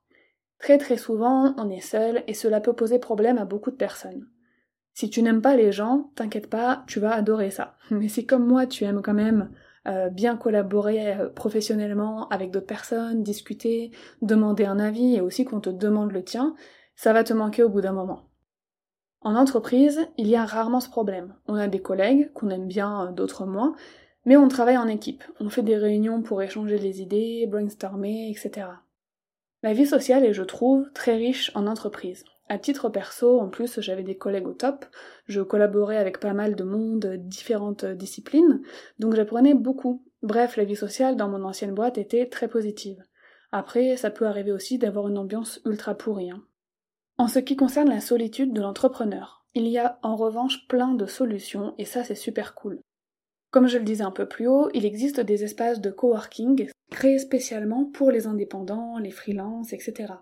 Très 0.59 0.79
très 0.79 0.97
souvent, 0.97 1.55
on 1.57 1.71
est 1.71 1.81
seul 1.81 2.23
et 2.27 2.35
cela 2.35 2.61
peut 2.61 2.75
poser 2.75 2.99
problème 2.99 3.39
à 3.39 3.45
beaucoup 3.45 3.71
de 3.71 3.77
personnes. 3.77 4.29
Si 4.95 5.09
tu 5.09 5.23
n'aimes 5.23 5.41
pas 5.41 5.57
les 5.57 5.73
gens, 5.73 6.11
t'inquiète 6.15 6.51
pas, 6.51 6.85
tu 6.87 7.01
vas 7.01 7.15
adorer 7.15 7.51
ça. 7.51 7.77
Mais 7.91 8.09
si 8.09 8.27
comme 8.27 8.47
moi 8.47 8.67
tu 8.67 8.85
aimes 8.85 9.03
quand 9.03 9.15
même 9.15 9.51
euh, 9.89 10.11
bien 10.11 10.37
collaborer 10.37 11.15
euh, 11.15 11.29
professionnellement 11.29 12.29
avec 12.29 12.51
d'autres 12.51 12.67
personnes, 12.67 13.23
discuter, 13.23 13.91
demander 14.21 14.65
un 14.65 14.79
avis 14.79 15.17
et 15.17 15.21
aussi 15.21 15.45
qu'on 15.45 15.61
te 15.61 15.71
demande 15.71 16.13
le 16.13 16.23
tien, 16.23 16.55
ça 16.95 17.13
va 17.13 17.25
te 17.25 17.33
manquer 17.33 17.65
au 17.65 17.69
bout 17.69 17.81
d'un 17.81 17.93
moment. 17.93 18.29
En 19.23 19.35
entreprise, 19.35 20.01
il 20.19 20.29
y 20.29 20.37
a 20.37 20.45
rarement 20.45 20.81
ce 20.81 20.89
problème. 20.89 21.35
On 21.47 21.55
a 21.55 21.69
des 21.69 21.81
collègues 21.81 22.33
qu'on 22.33 22.51
aime 22.51 22.69
bien, 22.69 23.07
euh, 23.07 23.13
d'autres 23.13 23.45
moins, 23.45 23.75
mais 24.25 24.37
on 24.37 24.49
travaille 24.49 24.79
en 24.79 24.87
équipe. 24.87 25.25
On 25.41 25.49
fait 25.49 25.63
des 25.63 25.77
réunions 25.77 26.23
pour 26.23 26.43
échanger 26.43 26.79
les 26.79 27.03
idées, 27.03 27.47
brainstormer, 27.49 28.31
etc. 28.31 28.69
La 29.65 29.73
vie 29.73 29.87
sociale 29.87 30.25
est, 30.25 30.33
je 30.33 30.43
trouve, 30.43 30.91
très 30.93 31.17
riche 31.17 31.51
en 31.55 31.67
entreprise. 31.67 32.25
À 32.53 32.59
titre 32.59 32.91
perso, 32.91 33.41
en 33.41 33.49
plus, 33.49 33.81
j'avais 33.81 34.03
des 34.03 34.19
collègues 34.19 34.47
au 34.47 34.53
top, 34.53 34.85
je 35.25 35.41
collaborais 35.41 35.97
avec 35.97 36.21
pas 36.21 36.35
mal 36.35 36.55
de 36.55 36.65
monde, 36.65 37.17
différentes 37.17 37.87
disciplines, 37.87 38.61
donc 38.99 39.15
j'apprenais 39.15 39.55
beaucoup. 39.55 40.05
Bref, 40.21 40.59
la 40.59 40.65
vie 40.65 40.77
sociale 40.77 41.17
dans 41.17 41.31
mon 41.31 41.45
ancienne 41.45 41.73
boîte 41.73 41.97
était 41.97 42.29
très 42.29 42.49
positive. 42.49 43.03
Après, 43.53 43.97
ça 43.97 44.11
peut 44.11 44.27
arriver 44.27 44.53
aussi 44.53 44.77
d'avoir 44.77 45.09
une 45.09 45.17
ambiance 45.17 45.63
ultra 45.65 45.95
pourrie. 45.95 46.31
Hein. 46.31 46.45
En 47.17 47.27
ce 47.27 47.39
qui 47.39 47.57
concerne 47.57 47.89
la 47.89 48.03
solitude 48.03 48.53
de 48.53 48.61
l'entrepreneur, 48.61 49.47
il 49.55 49.67
y 49.67 49.79
a 49.79 49.99
en 50.03 50.15
revanche 50.15 50.69
plein 50.69 50.93
de 50.93 51.07
solutions 51.07 51.75
et 51.79 51.87
ça 51.87 52.05
c'est 52.05 52.15
super 52.15 52.55
cool. 52.55 52.83
Comme 53.51 53.67
je 53.67 53.79
le 53.79 53.85
disais 53.85 54.05
un 54.05 54.11
peu 54.11 54.29
plus 54.29 54.47
haut, 54.47 54.69
il 54.75 54.85
existe 54.85 55.21
des 55.21 55.43
espaces 55.43 55.81
de 55.81 55.91
coworking 55.91 56.69
créés 56.91 57.19
spécialement 57.19 57.87
pour 57.87 58.11
les 58.11 58.27
indépendants, 58.27 58.99
les 58.99 59.11
freelances, 59.11 59.73
etc. 59.73 60.13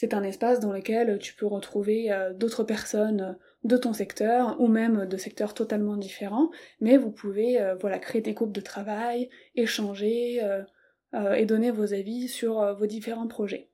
C'est 0.00 0.14
un 0.14 0.22
espace 0.22 0.60
dans 0.60 0.72
lequel 0.72 1.18
tu 1.18 1.34
peux 1.34 1.44
retrouver 1.44 2.10
euh, 2.10 2.32
d'autres 2.32 2.64
personnes 2.64 3.36
de 3.64 3.76
ton 3.76 3.92
secteur 3.92 4.58
ou 4.58 4.66
même 4.66 5.04
de 5.04 5.16
secteurs 5.18 5.52
totalement 5.52 5.98
différents, 5.98 6.50
mais 6.80 6.96
vous 6.96 7.10
pouvez 7.10 7.60
euh, 7.60 7.74
voilà 7.74 7.98
créer 7.98 8.22
des 8.22 8.32
groupes 8.32 8.54
de 8.54 8.62
travail, 8.62 9.28
échanger 9.56 10.40
euh, 10.42 11.34
et 11.34 11.44
donner 11.44 11.70
vos 11.70 11.92
avis 11.92 12.28
sur 12.28 12.74
vos 12.78 12.86
différents 12.86 13.28
projets. 13.28 13.68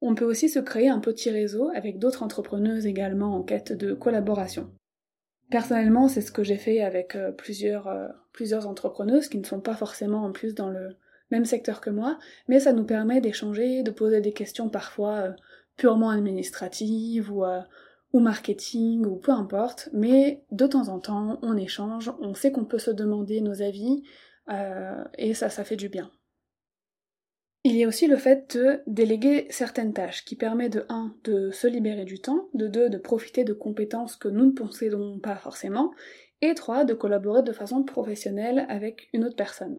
On 0.00 0.14
peut 0.14 0.24
aussi 0.24 0.48
se 0.48 0.60
créer 0.60 0.88
un 0.88 1.00
petit 1.00 1.30
réseau 1.30 1.72
avec 1.74 1.98
d'autres 1.98 2.22
entrepreneuses 2.22 2.86
également 2.86 3.34
en 3.34 3.42
quête 3.42 3.72
de 3.72 3.94
collaboration. 3.94 4.70
Personnellement, 5.50 6.08
c'est 6.08 6.22
ce 6.22 6.32
que 6.32 6.42
j'ai 6.42 6.56
fait 6.56 6.82
avec 6.82 7.14
euh, 7.14 7.30
plusieurs, 7.30 7.86
euh, 7.86 8.08
plusieurs 8.32 8.66
entrepreneuses 8.66 9.28
qui 9.28 9.38
ne 9.38 9.44
sont 9.44 9.60
pas 9.60 9.76
forcément 9.76 10.24
en 10.24 10.32
plus 10.32 10.54
dans 10.54 10.70
le 10.70 10.96
même 11.30 11.44
secteur 11.44 11.80
que 11.80 11.90
moi, 11.90 12.18
mais 12.48 12.60
ça 12.60 12.72
nous 12.72 12.84
permet 12.84 13.20
d'échanger, 13.20 13.82
de 13.82 13.90
poser 13.90 14.20
des 14.20 14.32
questions 14.32 14.68
parfois 14.68 15.14
euh, 15.16 15.32
purement 15.76 16.10
administratives 16.10 17.30
ou, 17.30 17.44
ou 18.12 18.20
marketing 18.20 19.04
ou 19.04 19.16
peu 19.16 19.32
importe, 19.32 19.90
mais 19.92 20.42
de 20.50 20.66
temps 20.66 20.88
en 20.88 20.98
temps 20.98 21.38
on 21.42 21.56
échange, 21.56 22.10
on 22.20 22.34
sait 22.34 22.50
qu'on 22.50 22.64
peut 22.64 22.78
se 22.78 22.90
demander 22.90 23.42
nos 23.42 23.60
avis 23.60 24.02
et 25.18 25.34
ça, 25.34 25.50
ça 25.50 25.64
fait 25.64 25.76
du 25.76 25.90
bien. 25.90 26.10
Il 27.68 27.74
y 27.74 27.82
a 27.82 27.88
aussi 27.88 28.06
le 28.06 28.16
fait 28.16 28.56
de 28.56 28.80
déléguer 28.86 29.48
certaines 29.50 29.92
tâches 29.92 30.24
qui 30.24 30.36
permet 30.36 30.68
de 30.68 30.86
1 30.88 31.16
de 31.24 31.50
se 31.50 31.66
libérer 31.66 32.04
du 32.04 32.20
temps, 32.20 32.48
de 32.54 32.68
2 32.68 32.90
de 32.90 32.96
profiter 32.96 33.42
de 33.42 33.52
compétences 33.52 34.14
que 34.14 34.28
nous 34.28 34.46
ne 34.46 34.52
possédons 34.52 35.18
pas 35.18 35.34
forcément, 35.34 35.92
et 36.42 36.54
3 36.54 36.84
de 36.84 36.94
collaborer 36.94 37.42
de 37.42 37.50
façon 37.50 37.82
professionnelle 37.82 38.66
avec 38.68 39.08
une 39.12 39.24
autre 39.24 39.34
personne. 39.34 39.76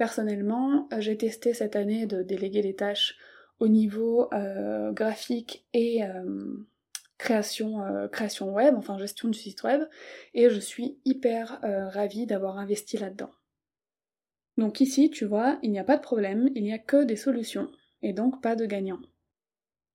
Personnellement, 0.00 0.88
j'ai 0.96 1.18
testé 1.18 1.52
cette 1.52 1.76
année 1.76 2.06
de 2.06 2.22
déléguer 2.22 2.62
des 2.62 2.74
tâches 2.74 3.18
au 3.58 3.68
niveau 3.68 4.32
euh, 4.32 4.92
graphique 4.92 5.66
et 5.74 6.02
euh, 6.02 6.54
création, 7.18 7.84
euh, 7.84 8.08
création 8.08 8.50
web, 8.50 8.76
enfin 8.78 8.96
gestion 8.96 9.28
du 9.28 9.38
site 9.38 9.62
web, 9.62 9.82
et 10.32 10.48
je 10.48 10.58
suis 10.58 10.98
hyper 11.04 11.60
ravie 11.62 12.24
d'avoir 12.24 12.56
investi 12.56 12.96
là-dedans. 12.96 13.28
Donc 14.56 14.80
ici, 14.80 15.10
tu 15.10 15.26
vois, 15.26 15.58
il 15.62 15.70
n'y 15.70 15.78
a 15.78 15.84
pas 15.84 15.98
de 15.98 16.02
problème, 16.02 16.48
il 16.54 16.62
n'y 16.62 16.72
a 16.72 16.78
que 16.78 17.04
des 17.04 17.16
solutions, 17.16 17.70
et 18.00 18.14
donc 18.14 18.40
pas 18.40 18.56
de 18.56 18.64
gagnant. 18.64 19.00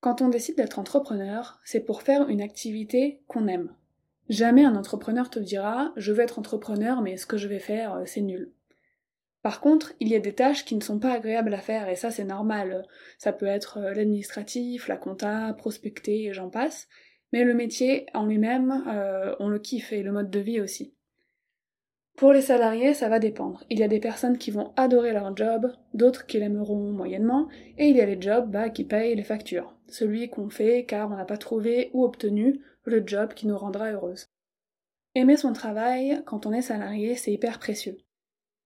Quand 0.02 0.22
on 0.22 0.30
décide 0.30 0.58
d'être 0.58 0.78
entrepreneur, 0.78 1.60
c'est 1.66 1.84
pour 1.84 2.04
faire 2.04 2.30
une 2.30 2.42
activité 2.42 3.24
qu'on 3.28 3.48
aime. 3.48 3.74
Jamais 4.30 4.66
un 4.66 4.76
entrepreneur 4.76 5.32
te 5.32 5.40
dira 5.40 5.94
je 5.96 6.12
veux 6.12 6.22
être 6.22 6.38
entrepreneur 6.38 7.02
mais 7.02 7.18
ce 7.18 7.26
que 7.26 7.38
je 7.38 7.48
vais 7.48 7.58
faire 7.58 7.96
euh, 7.96 8.04
c'est 8.06 8.22
nul. 8.22 8.52
Par 9.46 9.62
contre, 9.62 9.94
il 10.00 10.08
y 10.08 10.16
a 10.16 10.20
des 10.20 10.34
tâches 10.34 10.66
qui 10.66 10.76
ne 10.76 10.82
sont 10.82 10.98
pas 10.98 11.12
agréables 11.12 11.54
à 11.54 11.60
faire 11.60 11.88
et 11.88 11.96
ça 11.96 12.10
c'est 12.10 12.24
normal. 12.24 12.84
Ça 13.20 13.32
peut 13.32 13.46
être 13.46 13.78
euh, 13.78 13.94
l'administratif, 13.94 14.88
la 14.88 14.98
compta, 14.98 15.54
prospecter 15.54 16.24
et 16.24 16.34
j'en 16.34 16.50
passe. 16.50 16.88
Mais 17.32 17.44
le 17.44 17.54
métier 17.54 18.08
en 18.16 18.26
lui-même, 18.26 18.84
euh, 18.88 19.36
on 19.38 19.48
le 19.48 19.60
kiffe 19.60 19.94
et 19.94 20.02
le 20.02 20.12
mode 20.12 20.32
de 20.32 20.40
vie 20.40 20.60
aussi. 20.60 20.96
Pour 22.18 22.34
les 22.34 22.42
salariés, 22.42 22.96
ça 22.96 23.08
va 23.08 23.20
dépendre. 23.20 23.64
Il 23.70 23.78
y 23.78 23.84
a 23.84 23.88
des 23.88 24.00
personnes 24.00 24.40
qui 24.40 24.50
vont 24.50 24.74
adorer 24.78 25.14
leur 25.14 25.38
job, 25.38 25.72
d'autres 25.94 26.26
qui 26.26 26.40
l'aimeront 26.40 26.92
moyennement, 26.92 27.48
et 27.78 27.90
il 27.90 27.96
y 27.96 28.02
a 28.02 28.08
les 28.08 28.20
jobs 28.20 28.50
bah, 28.50 28.72
qui 28.72 28.84
payent 28.84 29.16
les 29.16 29.24
factures. 29.24 29.78
Celui 29.90 30.28
qu'on 30.28 30.50
fait 30.50 30.86
car 30.86 31.12
on 31.12 31.18
n'a 31.18 31.26
pas 31.26 31.38
trouvé 31.38 31.92
ou 31.94 32.04
obtenu 32.04 32.62
le 32.84 33.04
job 33.06 33.36
qui 33.36 33.46
nous 33.46 33.60
rendra 33.60 33.92
heureuse. 33.92 34.26
Aimer 35.14 35.38
son 35.38 35.54
travail, 35.54 36.24
quand 36.26 36.48
on 36.48 36.52
est 36.52 36.64
salarié, 36.64 37.14
c'est 37.14 37.32
hyper 37.32 37.60
précieux. 37.60 38.00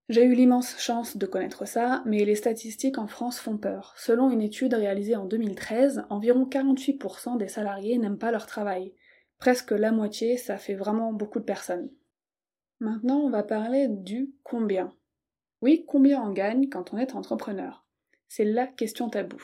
J'ai 0.10 0.24
eu 0.24 0.34
l'immense 0.34 0.76
chance 0.80 1.18
de 1.18 1.26
connaître 1.28 1.68
ça, 1.68 2.02
mais 2.04 2.26
les 2.26 2.34
statistiques 2.34 2.98
en 2.98 3.06
France 3.06 3.40
font 3.40 3.58
peur. 3.58 3.94
Selon 3.96 4.32
une 4.32 4.42
étude 4.42 4.74
réalisée 4.74 5.16
en 5.16 5.26
2013, 5.26 6.06
environ 6.10 6.46
48% 6.46 7.38
des 7.38 7.48
salariés 7.48 8.00
n'aiment 8.00 8.18
pas 8.18 8.32
leur 8.32 8.48
travail. 8.48 8.92
Presque 9.38 9.70
la 9.70 9.92
moitié, 9.92 10.38
ça 10.38 10.58
fait 10.58 10.74
vraiment 10.74 11.14
beaucoup 11.14 11.40
de 11.40 11.46
personnes. 11.46 11.92
Maintenant, 12.80 13.20
on 13.20 13.30
va 13.30 13.44
parler 13.44 13.88
du 13.88 14.32
combien. 14.42 14.96
Oui, 15.62 15.86
combien 15.88 16.24
on 16.24 16.32
gagne 16.32 16.70
quand 16.70 16.92
on 16.92 16.98
est 16.98 17.14
entrepreneur? 17.14 17.86
C'est 18.28 18.46
la 18.46 18.66
question 18.66 19.10
tabou. 19.10 19.42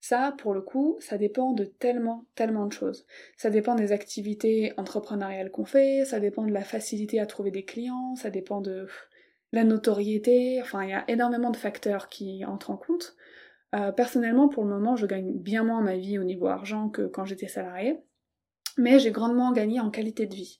Ça, 0.00 0.34
pour 0.38 0.54
le 0.54 0.60
coup, 0.60 0.96
ça 0.98 1.18
dépend 1.18 1.52
de 1.52 1.64
tellement, 1.64 2.26
tellement 2.34 2.66
de 2.66 2.72
choses. 2.72 3.06
Ça 3.36 3.48
dépend 3.48 3.76
des 3.76 3.92
activités 3.92 4.72
entrepreneuriales 4.76 5.52
qu'on 5.52 5.64
fait, 5.64 6.04
ça 6.04 6.18
dépend 6.18 6.44
de 6.44 6.52
la 6.52 6.64
facilité 6.64 7.20
à 7.20 7.26
trouver 7.26 7.52
des 7.52 7.64
clients, 7.64 8.16
ça 8.16 8.30
dépend 8.30 8.60
de 8.60 8.88
la 9.54 9.62
notoriété, 9.62 10.60
enfin, 10.60 10.82
il 10.82 10.90
y 10.90 10.94
a 10.94 11.04
énormément 11.08 11.50
de 11.50 11.56
facteurs 11.56 12.08
qui 12.08 12.44
entrent 12.44 12.70
en 12.70 12.76
compte. 12.76 13.14
Euh, 13.76 13.92
personnellement, 13.92 14.48
pour 14.48 14.64
le 14.64 14.70
moment, 14.70 14.96
je 14.96 15.06
gagne 15.06 15.32
bien 15.32 15.62
moins 15.62 15.80
ma 15.80 15.96
vie 15.96 16.18
au 16.18 16.24
niveau 16.24 16.48
argent 16.48 16.88
que 16.88 17.06
quand 17.06 17.24
j'étais 17.24 17.46
salarié, 17.46 18.00
mais 18.76 18.98
j'ai 18.98 19.12
grandement 19.12 19.52
gagné 19.52 19.78
en 19.78 19.90
qualité 19.90 20.26
de 20.26 20.34
vie. 20.34 20.58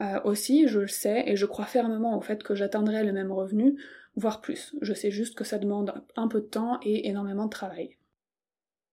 Euh, 0.00 0.18
aussi, 0.24 0.66
je 0.66 0.80
le 0.80 0.88
sais 0.88 1.24
et 1.26 1.36
je 1.36 1.44
crois 1.44 1.66
fermement 1.66 2.16
au 2.16 2.22
fait 2.22 2.42
que 2.42 2.54
j'atteindrai 2.54 3.04
le 3.04 3.12
même 3.12 3.30
revenu, 3.30 3.78
voire 4.16 4.40
plus. 4.40 4.74
Je 4.80 4.94
sais 4.94 5.10
juste 5.10 5.36
que 5.36 5.44
ça 5.44 5.58
demande 5.58 5.92
un 6.16 6.26
peu 6.26 6.40
de 6.40 6.46
temps 6.46 6.78
et 6.82 7.08
énormément 7.08 7.44
de 7.44 7.50
travail. 7.50 7.98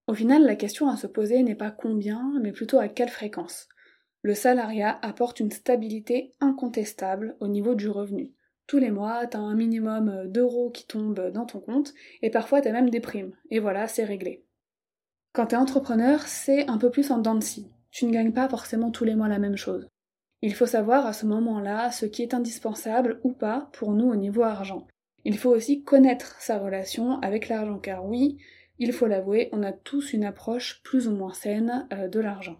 Au 0.08 0.14
final, 0.14 0.44
la 0.44 0.58
question 0.58 0.90
à 0.90 0.98
se 0.98 1.08
poser 1.08 1.44
n'est 1.44 1.56
pas 1.56 1.72
combien, 1.72 2.34
mais 2.42 2.52
plutôt 2.52 2.80
à 2.80 2.90
quelle 2.90 3.10
fréquence. 3.10 3.70
Le 4.22 4.34
salariat 4.34 5.00
apporte 5.02 5.40
une 5.40 5.52
stabilité 5.52 6.34
incontestable 6.42 7.38
au 7.40 7.48
niveau 7.48 7.74
du 7.74 7.88
revenu. 7.88 8.34
Tous 8.70 8.78
les 8.78 8.92
mois, 8.92 9.26
t'as 9.26 9.40
un 9.40 9.56
minimum 9.56 10.28
d'euros 10.28 10.70
qui 10.70 10.86
tombent 10.86 11.32
dans 11.32 11.48
ton 11.48 11.60
compte, 11.60 11.96
et 12.22 12.30
parfois 12.30 12.62
t'as 12.62 12.72
même 12.72 12.92
des 12.92 13.00
primes. 13.00 13.34
Et 13.50 13.58
voilà, 13.58 13.88
c'est 13.88 14.04
réglé. 14.04 14.46
Quand 15.34 15.48
t'es 15.48 15.56
entrepreneur, 15.56 16.22
c'est 16.28 16.70
un 16.70 16.78
peu 16.78 16.92
plus 16.92 17.10
en 17.10 17.18
dents 17.18 17.34
de 17.34 17.44
scie. 17.44 17.72
Tu 17.90 18.06
ne 18.06 18.12
gagnes 18.12 18.32
pas 18.32 18.48
forcément 18.48 18.92
tous 18.92 19.06
les 19.06 19.16
mois 19.16 19.28
la 19.28 19.40
même 19.40 19.58
chose. 19.58 19.90
Il 20.44 20.54
faut 20.54 20.68
savoir 20.68 21.08
à 21.08 21.14
ce 21.14 21.26
moment-là 21.26 21.90
ce 21.90 22.06
qui 22.06 22.22
est 22.22 22.36
indispensable 22.36 23.20
ou 23.24 23.34
pas 23.34 23.72
pour 23.74 23.94
nous 23.94 24.08
au 24.08 24.16
niveau 24.16 24.44
argent. 24.44 24.86
Il 25.26 25.40
faut 25.40 25.50
aussi 25.50 25.82
connaître 25.82 26.40
sa 26.40 26.60
relation 26.60 27.20
avec 27.22 27.50
l'argent 27.50 27.80
car 27.80 28.06
oui, 28.06 28.38
il 28.78 28.94
faut 28.94 29.08
l'avouer, 29.08 29.50
on 29.52 29.64
a 29.64 29.72
tous 29.72 30.14
une 30.14 30.26
approche 30.26 30.84
plus 30.84 31.08
ou 31.08 31.16
moins 31.16 31.34
saine 31.34 31.88
euh, 31.92 32.08
de 32.08 32.20
l'argent. 32.20 32.60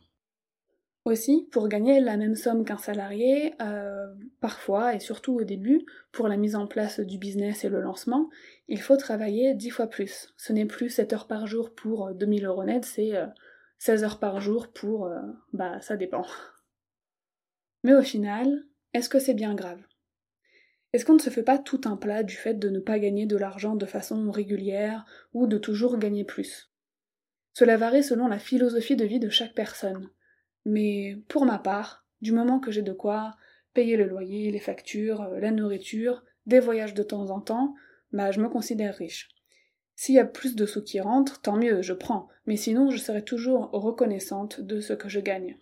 Aussi, 1.10 1.48
pour 1.52 1.70
gagner 1.70 2.00
la 2.02 2.18
même 2.18 2.36
somme 2.36 2.64
qu'un 2.64 2.78
salarié, 2.78 3.56
euh, 3.64 4.14
parfois 4.42 4.94
et 4.94 5.00
surtout 5.00 5.34
au 5.34 5.44
début, 5.44 5.84
pour 6.12 6.28
la 6.28 6.38
mise 6.38 6.56
en 6.56 6.68
place 6.68 7.00
du 7.00 7.18
business 7.18 7.66
et 7.66 7.70
le 7.70 7.82
lancement, 7.82 8.30
il 8.68 8.80
faut 8.80 8.96
travailler 8.96 9.56
dix 9.56 9.72
fois 9.72 9.88
plus. 9.88 10.32
Ce 10.38 10.54
n'est 10.54 10.68
plus 10.68 10.92
7 10.92 11.14
heures 11.14 11.26
par 11.26 11.48
jour 11.48 11.74
pour 11.74 12.14
2000 12.14 12.46
euros 12.46 12.64
net, 12.64 12.86
c'est 12.86 13.14
16 13.80 14.04
heures 14.04 14.20
par 14.20 14.40
jour 14.40 14.68
pour... 14.68 15.08
Euh, 15.08 15.20
bah 15.52 15.82
ça 15.82 15.98
dépend. 15.98 16.28
Mais 17.84 17.96
au 17.96 18.04
final, 18.04 18.66
est-ce 18.94 19.10
que 19.10 19.18
c'est 19.18 19.34
bien 19.34 19.56
grave? 19.56 19.82
Est-ce 20.94 21.06
qu'on 21.06 21.16
ne 21.16 21.20
se 21.20 21.32
fait 21.32 21.42
pas 21.42 21.58
tout 21.58 21.82
un 21.86 21.98
plat 21.98 22.22
du 22.22 22.36
fait 22.36 22.54
de 22.54 22.70
ne 22.70 22.80
pas 22.80 23.00
gagner 23.00 23.26
de 23.26 23.36
l'argent 23.36 23.76
de 23.76 23.88
façon 23.88 24.30
régulière 24.30 25.08
ou 25.34 25.48
de 25.48 25.58
toujours 25.58 25.98
gagner 25.98 26.24
plus? 26.24 26.70
Cela 27.54 27.78
varie 27.78 28.04
selon 28.04 28.28
la 28.28 28.38
philosophie 28.38 28.96
de 28.96 29.06
vie 29.06 29.20
de 29.20 29.30
chaque 29.30 29.56
personne. 29.56 30.12
Mais 30.66 31.18
pour 31.28 31.46
ma 31.46 31.60
part, 31.60 32.06
du 32.22 32.32
moment 32.32 32.60
que 32.60 32.72
j'ai 32.72 32.82
de 32.82 32.94
quoi 32.94 33.36
payer 33.74 33.98
le 33.98 34.08
loyer, 34.08 34.52
les 34.52 34.60
factures, 34.60 35.22
euh, 35.22 35.40
la 35.40 35.52
nourriture, 35.52 36.24
des 36.46 36.60
voyages 36.60 36.94
de 36.94 37.04
temps 37.04 37.30
en 37.30 37.40
temps, 37.40 37.76
bah 38.12 38.32
je 38.32 38.42
me 38.42 38.50
considère 38.50 38.96
riche. 38.96 39.30
S'il 39.96 40.16
y 40.16 40.20
a 40.20 40.26
plus 40.26 40.56
de 40.56 40.66
sous 40.66 40.84
qui 40.84 41.00
rentrent, 41.00 41.42
tant 41.42 41.58
mieux, 41.58 41.82
je 41.82 41.94
prends, 41.94 42.30
mais 42.46 42.56
sinon 42.56 42.90
je 42.90 42.98
serai 42.98 43.24
toujours 43.24 43.70
reconnaissante 43.72 44.62
de 44.62 44.80
ce 44.80 44.94
que 44.94 45.10
je 45.10 45.20
gagne. 45.20 45.58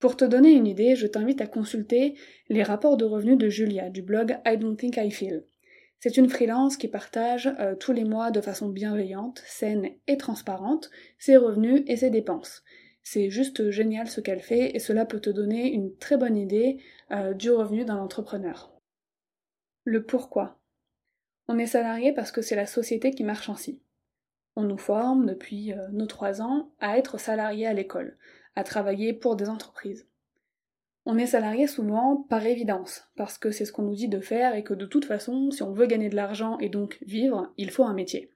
Pour 0.00 0.16
te 0.16 0.24
donner 0.24 0.52
une 0.52 0.66
idée, 0.66 0.94
je 0.94 1.06
t'invite 1.06 1.40
à 1.40 1.46
consulter 1.46 2.16
les 2.48 2.62
rapports 2.62 2.96
de 2.96 3.04
revenus 3.04 3.38
de 3.38 3.48
Julia 3.48 3.90
du 3.90 4.02
blog 4.02 4.38
I 4.46 4.56
Don't 4.56 4.76
Think 4.76 4.96
I 4.96 5.10
Feel. 5.10 5.44
C'est 6.00 6.16
une 6.16 6.28
freelance 6.28 6.76
qui 6.76 6.86
partage 6.86 7.52
euh, 7.58 7.74
tous 7.74 7.92
les 7.92 8.04
mois 8.04 8.30
de 8.30 8.40
façon 8.40 8.68
bienveillante, 8.68 9.42
saine 9.46 9.90
et 10.06 10.16
transparente 10.16 10.90
ses 11.18 11.36
revenus 11.36 11.82
et 11.88 11.96
ses 11.96 12.10
dépenses. 12.10 12.62
C'est 13.10 13.30
juste 13.30 13.70
génial 13.70 14.06
ce 14.06 14.20
qu'elle 14.20 14.42
fait 14.42 14.76
et 14.76 14.78
cela 14.78 15.06
peut 15.06 15.18
te 15.18 15.30
donner 15.30 15.72
une 15.72 15.96
très 15.96 16.18
bonne 16.18 16.36
idée 16.36 16.76
euh, 17.10 17.32
du 17.32 17.50
revenu 17.50 17.86
d'un 17.86 17.96
entrepreneur. 17.96 18.70
Le 19.84 20.04
pourquoi. 20.04 20.58
On 21.48 21.56
est 21.56 21.64
salarié 21.64 22.12
parce 22.12 22.30
que 22.30 22.42
c'est 22.42 22.54
la 22.54 22.66
société 22.66 23.10
qui 23.12 23.24
marche 23.24 23.48
ainsi. 23.48 23.80
On 24.56 24.64
nous 24.64 24.76
forme 24.76 25.24
depuis 25.24 25.72
euh, 25.72 25.88
nos 25.88 26.04
trois 26.04 26.42
ans 26.42 26.70
à 26.80 26.98
être 26.98 27.18
salarié 27.18 27.66
à 27.66 27.72
l'école, 27.72 28.18
à 28.56 28.62
travailler 28.62 29.14
pour 29.14 29.36
des 29.36 29.48
entreprises. 29.48 30.06
On 31.06 31.16
est 31.16 31.28
salarié 31.28 31.66
souvent 31.66 32.26
par 32.28 32.44
évidence, 32.44 33.08
parce 33.16 33.38
que 33.38 33.50
c'est 33.50 33.64
ce 33.64 33.72
qu'on 33.72 33.84
nous 33.84 33.94
dit 33.94 34.08
de 34.08 34.20
faire 34.20 34.54
et 34.54 34.64
que 34.64 34.74
de 34.74 34.84
toute 34.84 35.06
façon, 35.06 35.50
si 35.50 35.62
on 35.62 35.72
veut 35.72 35.86
gagner 35.86 36.10
de 36.10 36.16
l'argent 36.16 36.58
et 36.58 36.68
donc 36.68 36.98
vivre, 37.06 37.54
il 37.56 37.70
faut 37.70 37.84
un 37.84 37.94
métier. 37.94 38.34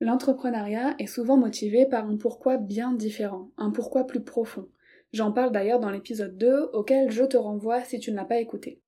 L'entrepreneuriat 0.00 0.94
est 0.98 1.06
souvent 1.06 1.36
motivé 1.36 1.84
par 1.84 2.06
un 2.08 2.16
pourquoi 2.16 2.56
bien 2.56 2.92
différent, 2.92 3.50
un 3.58 3.70
pourquoi 3.70 4.06
plus 4.06 4.24
profond. 4.24 4.66
J'en 5.12 5.30
parle 5.30 5.52
d'ailleurs 5.52 5.80
dans 5.80 5.90
l'épisode 5.90 6.38
2 6.38 6.70
auquel 6.72 7.10
je 7.10 7.24
te 7.24 7.36
renvoie 7.36 7.84
si 7.84 7.98
tu 7.98 8.10
ne 8.10 8.16
l'as 8.16 8.24
pas 8.24 8.38
écouté. 8.38 8.80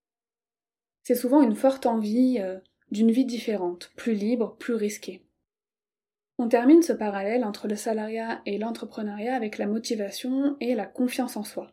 C'est 1.03 1.15
souvent 1.15 1.43
une 1.43 1.57
forte 1.57 1.85
envie 1.85 2.39
euh, 2.41 2.59
d'une 2.91 3.11
vie 3.11 3.27
différente, 3.27 3.93
plus 3.97 4.15
libre, 4.15 4.57
plus 4.59 4.75
risquée. 4.75 5.23
On 6.39 6.49
termine 6.49 6.83
ce 6.83 6.93
parallèle 6.93 7.45
entre 7.45 7.69
le 7.69 7.77
salariat 7.77 8.41
et 8.47 8.57
l'entrepreneuriat 8.57 9.35
avec 9.35 9.59
la 9.59 9.67
motivation 9.67 10.57
et 10.61 10.75
la 10.75 10.87
confiance 10.87 11.37
en 11.37 11.45
soi. 11.45 11.73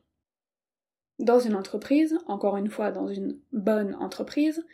Dans 1.19 1.39
une 1.39 1.55
entreprise, 1.55 2.17
encore 2.27 2.58
une 2.58 2.69
fois 2.69 2.91
dans 2.91 3.08
une 3.08 3.39
bonne 3.51 3.96
entreprise, 3.96 4.65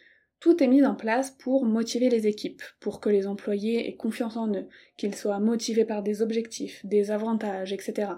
tout 0.46 0.62
est 0.62 0.68
mis 0.68 0.86
en 0.86 0.94
place 0.94 1.32
pour 1.32 1.66
motiver 1.66 2.08
les 2.08 2.28
équipes, 2.28 2.62
pour 2.80 3.00
que 3.00 3.10
les 3.10 3.26
employés 3.26 3.90
aient 3.90 3.96
confiance 3.96 4.38
en 4.38 4.48
eux, 4.54 4.68
qu'ils 4.96 5.16
soient 5.16 5.40
motivés 5.40 5.86
par 5.86 6.04
des 6.04 6.22
objectifs, 6.22 6.86
des 6.86 7.10
avantages, 7.10 7.74
etc. 7.74 8.12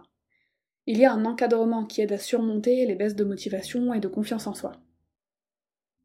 Il 0.88 0.98
y 0.98 1.06
a 1.06 1.14
un 1.14 1.24
encadrement 1.24 1.86
qui 1.86 2.02
aide 2.02 2.12
à 2.12 2.18
surmonter 2.18 2.86
les 2.86 2.96
baisses 2.96 3.16
de 3.16 3.24
motivation 3.24 3.94
et 3.94 4.02
de 4.02 4.10
confiance 4.10 4.46
en 4.46 4.54
soi. 4.54 4.74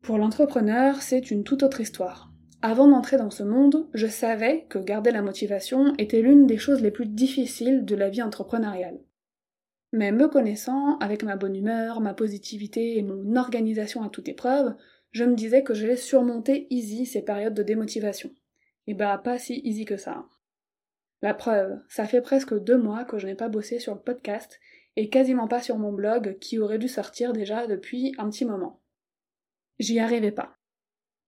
Pour 0.00 0.17
l'entrepreneur, 0.17 1.02
c'est 1.02 1.33
une 1.33 1.43
toute 1.43 1.64
autre 1.64 1.81
histoire. 1.81 2.31
Avant 2.61 2.87
d'entrer 2.87 3.17
dans 3.17 3.31
ce 3.31 3.43
monde, 3.43 3.88
je 3.93 4.07
savais 4.07 4.67
que 4.69 4.79
garder 4.79 5.11
la 5.11 5.23
motivation 5.23 5.93
était 5.99 6.23
l'une 6.23 6.47
des 6.47 6.57
choses 6.57 6.83
les 6.83 6.93
plus 6.93 7.07
difficiles 7.07 7.85
de 7.85 7.97
la 7.97 8.11
vie 8.11 8.23
entrepreneuriale. 8.23 9.00
Mais 9.91 10.12
me 10.12 10.29
connaissant, 10.29 10.99
avec 10.99 11.25
ma 11.25 11.35
bonne 11.35 11.57
humeur, 11.57 12.00
ma 12.00 12.14
positivité 12.14 12.97
et 12.97 13.02
mon 13.02 13.35
organisation 13.35 14.05
à 14.05 14.09
toute 14.09 14.29
épreuve, 14.29 14.76
je 15.12 15.25
me 15.25 15.35
disais 15.35 15.62
que 15.62 15.75
j'allais 15.75 15.97
surmonter 15.97 16.66
easy 16.71 17.07
ces 17.07 17.23
périodes 17.23 17.54
de 17.54 17.62
démotivation. 17.62 18.31
Et 18.87 18.95
bah 18.95 19.21
pas 19.23 19.38
si 19.38 19.61
easy 19.64 19.85
que 19.85 19.97
ça. 19.97 20.25
La 21.23 21.35
preuve, 21.35 21.78
ça 21.88 22.04
fait 22.04 22.21
presque 22.21 22.59
deux 22.59 22.78
mois 22.78 23.04
que 23.04 23.19
je 23.19 23.26
n'ai 23.26 23.37
pas 23.37 23.49
bossé 23.49 23.78
sur 23.78 23.95
le 23.95 24.00
podcast 24.00 24.59
et 24.97 25.08
quasiment 25.08 25.49
pas 25.49 25.63
sur 25.63 25.78
mon 25.78 25.93
blog 25.93 26.39
qui 26.41 26.58
aurait 26.58 26.78
dû 26.78 26.89
sortir 26.89 27.32
déjà 27.32 27.67
depuis 27.67 28.13
un 28.19 28.28
petit 28.28 28.45
moment. 28.45 28.82
J'y 29.78 30.00
arrivais 30.00 30.32
pas. 30.32 30.56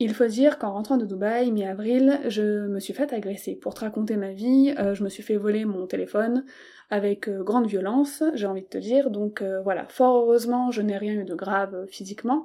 Il 0.01 0.13
faut 0.13 0.27
dire 0.27 0.59
qu'en 0.59 0.73
rentrant 0.73 0.97
de 0.97 1.07
Dubaï, 1.07 1.53
mi-avril, 1.53 2.21
je 2.27 2.67
me 2.67 2.81
suis 2.81 2.93
fait 2.93 3.13
agresser. 3.13 3.55
Pour 3.55 3.75
te 3.75 3.81
raconter 3.81 4.17
ma 4.17 4.33
vie, 4.33 4.75
euh, 4.77 4.95
je 4.95 5.05
me 5.05 5.09
suis 5.09 5.23
fait 5.23 5.37
voler 5.37 5.65
mon 5.65 5.87
téléphone 5.87 6.45
avec 6.91 7.29
euh, 7.29 7.45
grande 7.45 7.69
violence, 7.69 8.25
j'ai 8.35 8.47
envie 8.47 8.63
de 8.63 8.69
te 8.69 8.79
dire. 8.79 9.11
Donc 9.11 9.41
euh, 9.41 9.63
voilà, 9.63 9.87
fort 9.89 10.17
heureusement, 10.17 10.73
je 10.73 10.83
n'ai 10.83 10.99
rien 10.99 11.15
eu 11.15 11.25
de 11.25 11.35
grave 11.35 11.87
physiquement, 11.87 12.45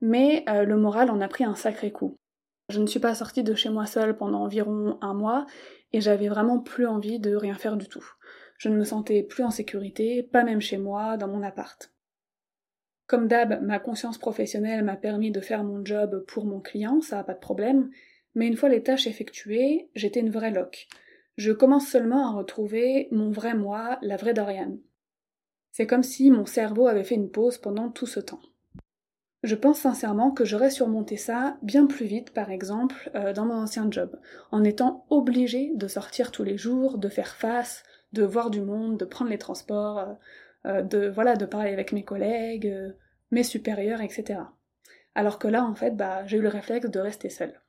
mais 0.00 0.44
le 0.46 0.76
moral 0.76 1.10
en 1.10 1.20
a 1.20 1.28
pris 1.28 1.44
un 1.44 1.54
sacré 1.54 1.92
coup. 1.92 2.16
Je 2.68 2.80
ne 2.80 2.86
suis 2.86 3.00
pas 3.00 3.14
sortie 3.14 3.44
de 3.44 3.54
chez 3.54 3.70
moi 3.70 3.86
seule 3.86 4.16
pendant 4.16 4.42
environ 4.42 4.98
un 5.00 5.14
mois 5.14 5.46
et 5.92 6.00
j'avais 6.00 6.28
vraiment 6.28 6.58
plus 6.58 6.86
envie 6.86 7.20
de 7.20 7.34
rien 7.34 7.54
faire 7.54 7.76
du 7.76 7.88
tout. 7.88 8.04
Je 8.58 8.68
ne 8.68 8.76
me 8.76 8.84
sentais 8.84 9.22
plus 9.22 9.44
en 9.44 9.50
sécurité, 9.50 10.22
pas 10.22 10.42
même 10.42 10.60
chez 10.60 10.78
moi, 10.78 11.16
dans 11.16 11.28
mon 11.28 11.42
appart. 11.42 11.92
Comme 13.06 13.28
d'hab, 13.28 13.62
ma 13.62 13.78
conscience 13.78 14.18
professionnelle 14.18 14.82
m'a 14.82 14.96
permis 14.96 15.30
de 15.30 15.40
faire 15.40 15.62
mon 15.62 15.84
job 15.84 16.24
pour 16.26 16.44
mon 16.44 16.60
client, 16.60 17.00
ça 17.00 17.20
a 17.20 17.24
pas 17.24 17.34
de 17.34 17.40
problème, 17.40 17.90
mais 18.34 18.48
une 18.48 18.56
fois 18.56 18.68
les 18.68 18.82
tâches 18.82 19.06
effectuées, 19.06 19.88
j'étais 19.94 20.20
une 20.20 20.30
vraie 20.30 20.50
loque. 20.50 20.88
Je 21.36 21.52
commence 21.52 21.86
seulement 21.86 22.26
à 22.26 22.36
retrouver 22.36 23.08
mon 23.12 23.30
vrai 23.30 23.54
moi, 23.54 23.98
la 24.02 24.16
vraie 24.16 24.34
Dorian. 24.34 24.78
C'est 25.70 25.86
comme 25.86 26.02
si 26.02 26.30
mon 26.30 26.46
cerveau 26.46 26.88
avait 26.88 27.04
fait 27.04 27.14
une 27.14 27.30
pause 27.30 27.58
pendant 27.58 27.90
tout 27.90 28.06
ce 28.06 28.18
temps. 28.18 28.40
Je 29.46 29.54
pense 29.54 29.78
sincèrement 29.78 30.32
que 30.32 30.44
j'aurais 30.44 30.70
surmonté 30.70 31.16
ça 31.16 31.56
bien 31.62 31.86
plus 31.86 32.04
vite, 32.04 32.32
par 32.32 32.50
exemple, 32.50 33.12
euh, 33.14 33.32
dans 33.32 33.46
mon 33.46 33.54
ancien 33.54 33.86
job, 33.88 34.18
en 34.50 34.64
étant 34.64 35.06
obligée 35.08 35.70
de 35.76 35.86
sortir 35.86 36.32
tous 36.32 36.42
les 36.42 36.58
jours, 36.58 36.98
de 36.98 37.08
faire 37.08 37.36
face, 37.36 37.84
de 38.12 38.24
voir 38.24 38.50
du 38.50 38.60
monde, 38.60 38.98
de 38.98 39.04
prendre 39.04 39.30
les 39.30 39.38
transports, 39.38 39.98
euh, 40.00 40.14
euh, 40.66 40.82
de 40.82 41.06
voilà, 41.06 41.36
de 41.36 41.46
parler 41.46 41.72
avec 41.72 41.92
mes 41.92 42.02
collègues, 42.02 42.74
mes 43.30 43.44
supérieurs, 43.44 44.00
etc. 44.00 44.40
Alors 45.14 45.38
que 45.38 45.46
là, 45.46 45.62
en 45.64 45.76
fait, 45.76 45.92
bah, 45.92 46.26
j'ai 46.26 46.38
eu 46.38 46.42
le 46.42 46.48
réflexe 46.48 46.90
de 46.90 46.98
rester 46.98 47.28
seule. 47.28 47.62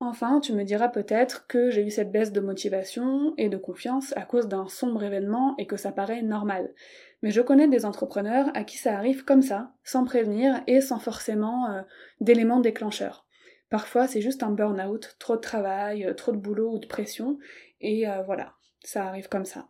Enfin, 0.00 0.38
tu 0.40 0.52
me 0.52 0.64
diras 0.64 0.88
peut-être 0.88 1.46
que 1.46 1.70
j'ai 1.70 1.82
eu 1.82 1.90
cette 1.90 2.12
baisse 2.12 2.32
de 2.32 2.40
motivation 2.40 3.32
et 3.38 3.48
de 3.48 3.56
confiance 3.56 4.12
à 4.18 4.22
cause 4.22 4.48
d'un 4.48 4.68
sombre 4.68 5.02
événement 5.02 5.54
et 5.56 5.66
que 5.66 5.78
ça 5.78 5.92
paraît 5.92 6.20
normal. 6.20 6.74
Mais 7.22 7.30
je 7.30 7.40
connais 7.40 7.68
des 7.68 7.86
entrepreneurs 7.86 8.50
à 8.54 8.64
qui 8.64 8.78
ça 8.78 8.96
arrive 8.96 9.24
comme 9.24 9.42
ça, 9.42 9.72
sans 9.84 10.04
prévenir 10.04 10.62
et 10.66 10.80
sans 10.80 10.98
forcément 10.98 11.70
euh, 11.70 11.82
d'éléments 12.20 12.60
déclencheurs. 12.60 13.26
Parfois, 13.70 14.06
c'est 14.06 14.20
juste 14.20 14.42
un 14.42 14.50
burn-out, 14.50 15.16
trop 15.18 15.36
de 15.36 15.40
travail, 15.40 16.12
trop 16.16 16.32
de 16.32 16.36
boulot 16.36 16.74
ou 16.74 16.78
de 16.78 16.86
pression, 16.86 17.38
et 17.80 18.04
voilà, 18.26 18.52
ça 18.84 19.06
arrive 19.06 19.30
comme 19.30 19.46
ça. 19.46 19.68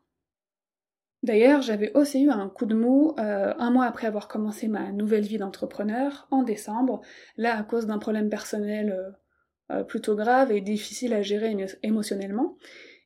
D'ailleurs, 1.22 1.62
j'avais 1.62 1.92
aussi 1.96 2.24
eu 2.24 2.30
un 2.30 2.48
coup 2.48 2.66
de 2.66 2.74
mou 2.74 3.14
euh, 3.18 3.54
un 3.56 3.70
mois 3.70 3.84
après 3.84 4.08
avoir 4.08 4.26
commencé 4.26 4.66
ma 4.66 4.90
nouvelle 4.90 5.22
vie 5.22 5.38
d'entrepreneur, 5.38 6.26
en 6.32 6.42
décembre, 6.42 7.00
là 7.36 7.56
à 7.56 7.62
cause 7.62 7.86
d'un 7.86 7.98
problème 7.98 8.28
personnel 8.28 8.90
euh, 8.90 9.76
euh, 9.76 9.84
plutôt 9.84 10.16
grave 10.16 10.50
et 10.50 10.60
difficile 10.60 11.14
à 11.14 11.22
gérer 11.22 11.56
émotionnellement. 11.84 12.56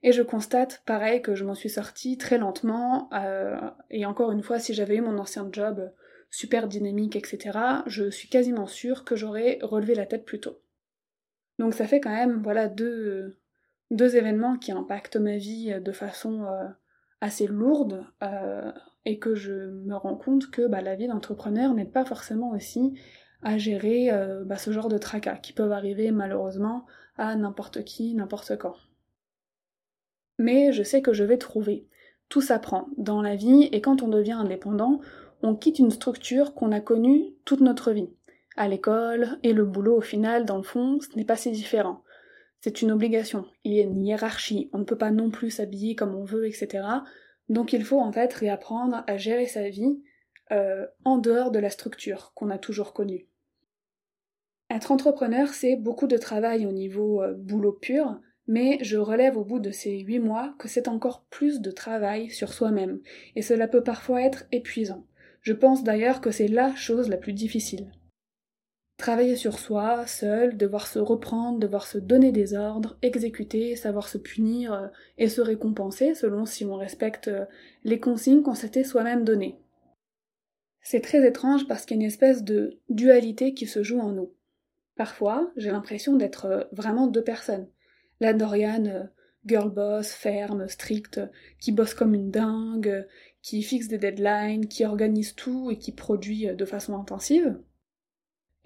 Et 0.07 0.13
je 0.13 0.23
constate, 0.23 0.83
pareil, 0.87 1.21
que 1.21 1.35
je 1.35 1.45
m'en 1.45 1.55
suis 1.55 1.69
sortie 1.69 2.17
très 2.17 2.39
lentement, 2.39 3.11
et 3.91 4.07
encore 4.07 4.31
une 4.31 4.43
fois, 4.43 4.59
si 4.61 4.73
j'avais 4.73 4.97
eu 4.97 5.01
mon 5.01 5.19
ancien 5.19 5.49
job 5.51 5.93
super 6.31 6.69
dynamique, 6.69 7.17
etc., 7.17 7.59
je 7.87 8.09
suis 8.09 8.29
quasiment 8.29 8.67
sûre 8.69 9.05
que 9.05 9.17
j'aurais 9.17 9.59
relevé 9.63 9.95
la 9.95 10.07
tête 10.07 10.25
plus 10.25 10.41
tôt. 10.41 10.61
Donc 11.59 11.75
ça 11.75 11.89
fait 11.89 12.01
quand 12.01 12.15
même, 12.15 12.41
voilà, 12.41 12.69
deux, 12.69 13.37
deux 13.91 14.15
événements 14.15 14.57
qui 14.57 14.71
impactent 14.71 15.17
ma 15.17 15.37
vie 15.37 15.75
de 15.81 15.93
façon 15.93 16.47
assez 17.21 17.47
lourde 17.47 18.05
euh, 18.23 18.73
et 19.05 19.19
que 19.19 19.35
je 19.35 19.53
me 19.53 19.95
rends 19.95 20.17
compte 20.17 20.51
que 20.51 20.67
bah, 20.67 20.83
la 20.83 20.97
vie 20.97 21.09
d'entrepreneur 21.09 21.75
n'est 21.75 21.85
pas 21.85 22.05
forcément 22.05 22.51
aussi 22.51 22.99
à 23.43 23.59
gérer 23.59 24.11
euh, 24.11 24.45
bah, 24.45 24.57
ce 24.57 24.71
genre 24.71 24.89
de 24.89 24.99
tracas 24.99 25.37
qui 25.37 25.53
peuvent 25.53 25.73
arriver 25.73 26.11
malheureusement 26.11 26.87
à 27.17 27.35
n'importe 27.37 27.85
qui, 27.85 28.15
n'importe 28.15 28.57
quand. 28.59 28.77
Mais 30.39 30.73
je 30.73 30.83
sais 30.83 31.03
que 31.03 31.13
je 31.13 31.25
vais 31.25 31.39
trouver. 31.39 31.87
Tout 32.29 32.41
s'apprend 32.41 32.89
dans 32.97 33.23
la 33.23 33.37
vie 33.37 33.69
et 33.73 33.81
quand 33.81 34.03
on 34.03 34.09
devient 34.09 34.33
indépendant, 34.33 35.01
on 35.43 35.55
quitte 35.55 35.79
une 35.79 35.91
structure 35.91 36.55
qu'on 36.55 36.73
a 36.73 36.81
connue 36.81 37.35
toute 37.45 37.61
notre 37.61 37.93
vie. 37.93 38.11
À 38.57 38.69
l'école 38.69 39.39
et 39.43 39.53
le 39.53 39.65
boulot 39.65 39.97
au 39.97 40.01
final, 40.01 40.45
dans 40.45 40.57
le 40.57 40.63
fond, 40.63 40.99
ce 41.01 41.17
n'est 41.17 41.25
pas 41.25 41.37
si 41.37 41.51
différent. 41.51 42.03
C'est 42.61 42.83
une 42.83 42.91
obligation, 42.91 43.47
il 43.65 43.75
y 43.75 43.81
a 43.81 43.85
une 43.85 44.05
hiérarchie, 44.05 44.71
on 44.73 44.79
ne 44.79 44.85
peut 44.85 44.99
pas 44.99 45.11
non 45.11 45.31
plus 45.31 45.51
s'habiller 45.51 45.95
comme 45.95 46.15
on 46.15 46.25
veut, 46.25 46.47
etc. 46.47 46.85
Donc 47.49 47.73
il 47.73 47.85
faut 47.85 48.01
en 48.01 48.11
fait 48.11 48.33
réapprendre 48.33 49.05
à 49.07 49.17
gérer 49.19 49.47
sa 49.47 49.69
vie 49.69 50.03
euh, 50.53 50.87
en 51.05 51.19
dehors 51.19 51.51
de 51.51 51.59
la 51.59 51.71
structure 51.71 52.33
qu'on 52.35 52.51
a 52.51 52.59
toujours 52.59 52.93
connue. 52.93 53.29
Être 54.71 54.91
entrepreneur, 54.91 55.49
c'est 55.49 55.77
beaucoup 55.77 56.09
de 56.09 56.17
travail 56.17 56.67
au 56.67 56.73
niveau 56.73 57.23
euh, 57.23 57.35
boulot 57.35 57.73
pur, 57.73 58.19
mais 58.47 58.79
je 58.83 58.97
relève 58.97 59.37
au 59.37 59.45
bout 59.45 59.61
de 59.61 59.71
ces 59.71 59.99
huit 59.99 60.19
mois 60.19 60.55
que 60.59 60.69
c'est 60.69 60.89
encore 60.89 61.25
plus 61.31 61.61
de 61.61 61.71
travail 61.71 62.31
sur 62.31 62.53
soi-même, 62.53 63.01
et 63.35 63.43
cela 63.43 63.69
peut 63.69 63.83
parfois 63.83 64.23
être 64.23 64.47
épuisant. 64.53 65.07
Je 65.41 65.53
pense 65.53 65.85
d'ailleurs 65.85 66.21
que 66.21 66.31
c'est 66.31 66.49
la 66.49 66.75
chose 66.75 67.09
la 67.09 67.17
plus 67.17 67.33
difficile. 67.33 67.93
Travailler 68.97 69.37
sur 69.37 69.59
soi, 69.59 70.07
seul, 70.07 70.57
devoir 70.57 70.87
se 70.87 70.99
reprendre, 70.99 71.59
devoir 71.59 71.87
se 71.87 71.99
donner 71.99 72.33
des 72.33 72.55
ordres, 72.55 72.97
exécuter, 73.03 73.77
savoir 73.77 74.09
se 74.09 74.17
punir 74.17 74.73
euh, 74.73 74.89
et 75.19 75.29
se 75.29 75.43
récompenser 75.43 76.15
selon 76.15 76.47
si 76.47 76.65
on 76.65 76.77
respecte 76.77 77.29
euh, 77.29 77.45
les 77.85 78.01
consignes 78.01 78.43
qu'on 78.43 78.55
s'était 78.55 78.85
soi-même 78.85 79.23
données. 79.23 79.61
C'est 80.81 81.03
très 81.03 81.27
étrange 81.27 81.69
parce 81.69 81.85
qu'il 81.85 81.99
y 81.99 82.01
a 82.01 82.03
une 82.03 82.09
espèce 82.09 82.43
de 82.43 82.81
dualité 82.89 83.53
qui 83.53 83.67
se 83.67 83.83
joue 83.83 84.01
en 84.01 84.13
nous. 84.13 84.33
Parfois, 84.97 85.53
j'ai 85.57 85.71
l'impression 85.71 86.17
d'être 86.17 86.47
euh, 86.47 86.65
vraiment 86.73 87.07
deux 87.07 87.25
personnes. 87.25 87.69
La 88.21 88.33
Dorian, 88.33 89.09
girl 89.45 89.71
boss, 89.71 90.13
ferme, 90.13 90.69
stricte, 90.69 91.21
qui 91.61 91.73
bosse 91.73 91.95
comme 91.95 92.15
une 92.15 92.31
dingue, 92.31 93.07
qui 93.43 93.63
fixe 93.63 93.89
des 93.89 93.99
deadlines, 93.99 94.69
qui 94.69 94.85
organise 94.85 95.35
tout 95.35 95.71
et 95.71 95.79
qui 95.79 95.93
produit 95.93 96.47
de 96.55 96.65
façon 96.65 96.99
intensive. 96.99 97.57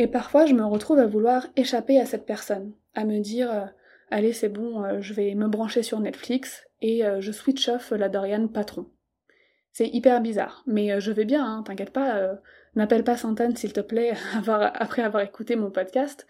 Et 0.00 0.06
parfois, 0.06 0.46
je 0.46 0.54
me 0.54 0.64
retrouve 0.64 0.98
à 0.98 1.06
vouloir 1.06 1.48
échapper 1.56 2.00
à 2.00 2.06
cette 2.06 2.24
personne, 2.24 2.72
à 2.94 3.04
me 3.04 3.20
dire 3.20 3.52
euh, 3.52 3.66
allez, 4.10 4.32
c'est 4.32 4.48
bon, 4.48 4.82
euh, 4.82 5.02
je 5.02 5.12
vais 5.12 5.34
me 5.34 5.46
brancher 5.46 5.82
sur 5.82 6.00
Netflix 6.00 6.66
et 6.80 7.04
euh, 7.04 7.20
je 7.20 7.32
switch 7.32 7.68
off 7.68 7.90
la 7.90 8.08
Dorian 8.08 8.48
patron. 8.48 8.86
C'est 9.72 9.88
hyper 9.88 10.22
bizarre, 10.22 10.64
mais 10.66 10.98
je 11.02 11.12
vais 11.12 11.26
bien, 11.26 11.44
hein, 11.44 11.62
t'inquiète 11.62 11.92
pas, 11.92 12.32
n'appelle 12.76 13.04
pas 13.04 13.16
Santane 13.16 13.56
s'il 13.56 13.72
te 13.72 13.80
plaît 13.80 14.12
après 14.46 15.02
avoir 15.02 15.22
écouté 15.22 15.56
mon 15.56 15.70
podcast. 15.70 16.26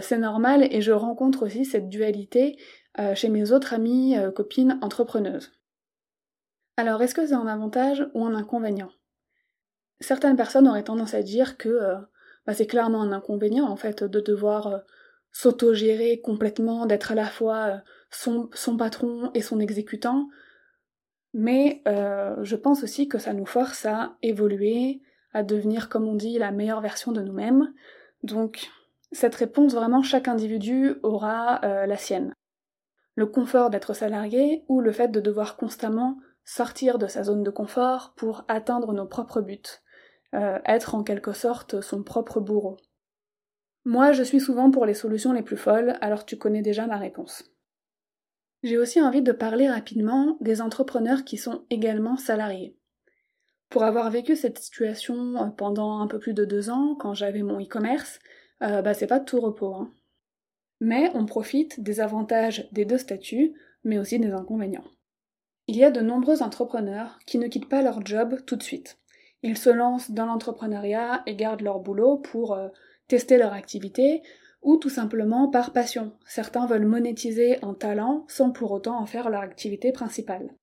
c'est 0.00 0.18
normal 0.18 0.66
et 0.70 0.80
je 0.80 0.92
rencontre 0.92 1.46
aussi 1.46 1.64
cette 1.64 1.88
dualité 1.88 2.56
chez 3.14 3.28
mes 3.28 3.52
autres 3.52 3.74
amies, 3.74 4.16
copines 4.34 4.78
entrepreneuses. 4.82 5.52
Alors, 6.76 7.00
est-ce 7.02 7.14
que 7.14 7.26
c'est 7.26 7.34
un 7.34 7.46
avantage 7.46 8.08
ou 8.14 8.24
un 8.24 8.34
inconvénient? 8.34 8.90
Certaines 10.00 10.36
personnes 10.36 10.66
auraient 10.66 10.84
tendance 10.84 11.14
à 11.14 11.22
dire 11.22 11.56
que 11.56 11.78
bah, 12.48 12.54
c'est 12.54 12.66
clairement 12.66 13.02
un 13.02 13.12
inconvénient 13.12 13.66
en 13.66 13.76
fait 13.76 14.02
de 14.02 14.20
devoir 14.20 14.66
euh, 14.68 14.78
s'autogérer 15.32 16.22
complètement, 16.22 16.86
d'être 16.86 17.12
à 17.12 17.14
la 17.14 17.26
fois 17.26 17.56
euh, 17.66 18.48
son, 18.54 18.76
patron 18.78 19.30
et 19.34 19.42
son 19.42 19.60
exécutant. 19.60 20.28
Mais 21.34 21.82
euh, 21.86 22.36
je 22.42 22.56
pense 22.56 22.82
aussi 22.82 23.06
que 23.06 23.18
ça 23.18 23.34
nous 23.34 23.44
force 23.44 23.84
à 23.84 24.16
évoluer, 24.22 25.02
à 25.32 25.42
devenir, 25.42 25.88
comme 25.88 26.06
on 26.06 26.14
dit, 26.14 26.38
la 26.38 26.50
meilleure 26.50 26.80
version 26.80 27.12
de 27.12 27.22
nous-mêmes. 27.22 27.72
Donc 28.22 28.68
cette 29.12 29.34
réponse, 29.34 29.74
vraiment, 29.74 30.02
chaque 30.02 30.28
individu 30.28 30.96
aura 31.02 31.60
la 31.62 31.96
sienne. 31.96 32.34
Le 33.14 33.26
confort 33.26 33.70
d'être 33.70 33.94
salarié 33.94 34.64
ou 34.68 34.80
le 34.80 34.92
fait 34.92 35.08
de 35.08 35.20
devoir 35.20 35.56
constamment 35.56 36.18
sortir 36.48 36.98
de 36.98 37.06
sa 37.06 37.24
zone 37.24 37.42
de 37.42 37.50
confort 37.50 38.14
pour 38.16 38.44
atteindre 38.48 38.94
nos 38.94 39.06
propres 39.06 39.42
buts. 39.42 39.82
Euh, 40.34 40.58
être 40.64 40.94
en 40.94 41.02
quelque 41.02 41.32
sorte 41.32 41.80
son 41.82 42.02
propre 42.02 42.40
bourreau. 42.40 42.78
Moi, 43.84 44.12
je 44.12 44.22
suis 44.22 44.40
souvent 44.40 44.70
pour 44.70 44.86
les 44.86 44.94
solutions 44.94 45.32
les 45.32 45.42
plus 45.42 45.56
folles, 45.56 45.96
alors 46.00 46.24
tu 46.24 46.38
connais 46.38 46.62
déjà 46.62 46.86
ma 46.86 46.96
réponse. 46.96 47.44
J'ai 48.62 48.78
aussi 48.78 49.00
envie 49.00 49.22
de 49.22 49.32
parler 49.32 49.68
rapidement 49.68 50.38
des 50.40 50.60
entrepreneurs 50.62 51.24
qui 51.24 51.36
sont 51.36 51.64
également 51.68 52.16
salariés. 52.16 52.77
Pour 53.68 53.82
avoir 53.82 54.10
vécu 54.10 54.34
cette 54.34 54.58
situation 54.58 55.36
euh, 55.36 55.46
pendant 55.46 56.00
un 56.00 56.06
peu 56.06 56.18
plus 56.18 56.34
de 56.34 56.44
deux 56.44 56.70
ans, 56.70 56.94
quand 56.94 57.14
j'avais 57.14 57.42
mon 57.42 57.60
e-commerce, 57.60 58.18
euh, 58.62 58.82
bah 58.82 58.94
c'est 58.94 59.06
pas 59.06 59.20
tout 59.20 59.40
repos. 59.40 59.74
Hein. 59.74 59.92
Mais 60.80 61.10
on 61.14 61.26
profite 61.26 61.80
des 61.80 62.00
avantages 62.00 62.68
des 62.72 62.84
deux 62.84 62.98
statuts, 62.98 63.54
mais 63.84 63.98
aussi 63.98 64.18
des 64.18 64.32
inconvénients. 64.32 64.84
Il 65.66 65.76
y 65.76 65.84
a 65.84 65.90
de 65.90 66.00
nombreux 66.00 66.42
entrepreneurs 66.42 67.18
qui 67.26 67.38
ne 67.38 67.46
quittent 67.46 67.68
pas 67.68 67.82
leur 67.82 68.04
job 68.04 68.40
tout 68.46 68.56
de 68.56 68.62
suite. 68.62 68.98
Ils 69.42 69.58
se 69.58 69.70
lancent 69.70 70.10
dans 70.10 70.26
l'entrepreneuriat 70.26 71.22
et 71.26 71.36
gardent 71.36 71.60
leur 71.60 71.80
boulot 71.80 72.16
pour 72.16 72.54
euh, 72.54 72.68
tester 73.06 73.36
leur 73.36 73.52
activité 73.52 74.22
ou 74.62 74.76
tout 74.76 74.88
simplement 74.88 75.48
par 75.48 75.72
passion. 75.72 76.12
Certains 76.26 76.66
veulent 76.66 76.86
monétiser 76.86 77.62
un 77.62 77.74
talent 77.74 78.24
sans 78.28 78.50
pour 78.50 78.72
autant 78.72 78.98
en 78.98 79.06
faire 79.06 79.30
leur 79.30 79.42
activité 79.42 79.92
principale. 79.92 80.54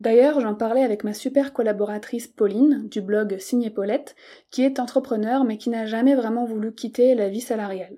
D'ailleurs, 0.00 0.40
j'en 0.40 0.54
parlais 0.54 0.82
avec 0.82 1.04
ma 1.04 1.12
super 1.12 1.52
collaboratrice 1.52 2.26
Pauline 2.26 2.88
du 2.88 3.02
blog 3.02 3.36
Signé 3.38 3.68
Paulette, 3.68 4.16
qui 4.50 4.62
est 4.62 4.80
entrepreneur 4.80 5.44
mais 5.44 5.58
qui 5.58 5.68
n'a 5.68 5.84
jamais 5.84 6.14
vraiment 6.14 6.46
voulu 6.46 6.74
quitter 6.74 7.14
la 7.14 7.28
vie 7.28 7.42
salariale. 7.42 7.96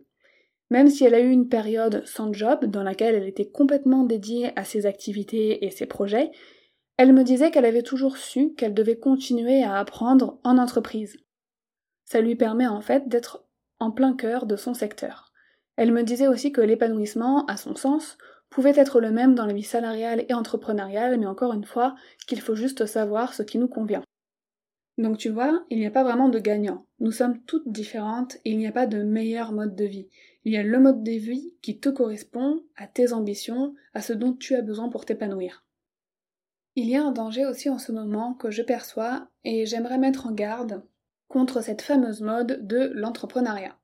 Même 0.70 0.88
si 0.88 1.04
elle 1.04 1.14
a 1.14 1.20
eu 1.20 1.30
une 1.30 1.48
période 1.48 2.02
sans 2.06 2.32
job 2.32 2.64
dans 2.64 2.82
laquelle 2.82 3.14
elle 3.14 3.28
était 3.28 3.48
complètement 3.48 4.04
dédiée 4.04 4.50
à 4.56 4.64
ses 4.64 4.86
activités 4.86 5.64
et 5.64 5.70
ses 5.70 5.86
projets, 5.86 6.30
elle 6.96 7.12
me 7.12 7.24
disait 7.24 7.50
qu'elle 7.50 7.66
avait 7.66 7.82
toujours 7.82 8.16
su 8.16 8.54
qu'elle 8.54 8.74
devait 8.74 8.98
continuer 8.98 9.62
à 9.62 9.78
apprendre 9.78 10.40
en 10.42 10.58
entreprise. 10.58 11.18
Ça 12.04 12.20
lui 12.20 12.36
permet 12.36 12.66
en 12.66 12.80
fait 12.80 13.08
d'être 13.08 13.44
en 13.78 13.90
plein 13.90 14.14
cœur 14.14 14.46
de 14.46 14.56
son 14.56 14.74
secteur. 14.74 15.32
Elle 15.76 15.92
me 15.92 16.02
disait 16.02 16.28
aussi 16.28 16.52
que 16.52 16.60
l'épanouissement, 16.60 17.46
à 17.46 17.56
son 17.56 17.74
sens, 17.74 18.18
pouvait 18.52 18.74
être 18.76 19.00
le 19.00 19.10
même 19.10 19.34
dans 19.34 19.46
la 19.46 19.54
vie 19.54 19.62
salariale 19.62 20.24
et 20.28 20.34
entrepreneuriale, 20.34 21.18
mais 21.18 21.26
encore 21.26 21.54
une 21.54 21.64
fois, 21.64 21.94
qu'il 22.26 22.40
faut 22.40 22.54
juste 22.54 22.84
savoir 22.84 23.32
ce 23.32 23.42
qui 23.42 23.58
nous 23.58 23.66
convient. 23.66 24.02
Donc 24.98 25.16
tu 25.16 25.30
vois, 25.30 25.64
il 25.70 25.78
n'y 25.78 25.86
a 25.86 25.90
pas 25.90 26.04
vraiment 26.04 26.28
de 26.28 26.38
gagnant. 26.38 26.86
Nous 27.00 27.12
sommes 27.12 27.40
toutes 27.44 27.66
différentes 27.66 28.36
et 28.44 28.50
il 28.50 28.58
n'y 28.58 28.66
a 28.66 28.72
pas 28.72 28.86
de 28.86 29.02
meilleur 29.02 29.52
mode 29.52 29.74
de 29.74 29.86
vie. 29.86 30.08
Il 30.44 30.52
y 30.52 30.58
a 30.58 30.62
le 30.62 30.78
mode 30.78 31.02
de 31.02 31.12
vie 31.12 31.54
qui 31.62 31.78
te 31.78 31.88
correspond 31.88 32.62
à 32.76 32.86
tes 32.86 33.14
ambitions, 33.14 33.74
à 33.94 34.02
ce 34.02 34.12
dont 34.12 34.34
tu 34.34 34.54
as 34.54 34.62
besoin 34.62 34.90
pour 34.90 35.06
t'épanouir. 35.06 35.64
Il 36.76 36.88
y 36.88 36.96
a 36.96 37.04
un 37.04 37.12
danger 37.12 37.46
aussi 37.46 37.70
en 37.70 37.78
ce 37.78 37.90
moment 37.90 38.34
que 38.34 38.50
je 38.50 38.62
perçois 38.62 39.28
et 39.44 39.64
j'aimerais 39.64 39.98
mettre 39.98 40.26
en 40.26 40.32
garde 40.32 40.82
contre 41.28 41.62
cette 41.62 41.82
fameuse 41.82 42.20
mode 42.20 42.66
de 42.66 42.90
l'entrepreneuriat. 42.94 43.78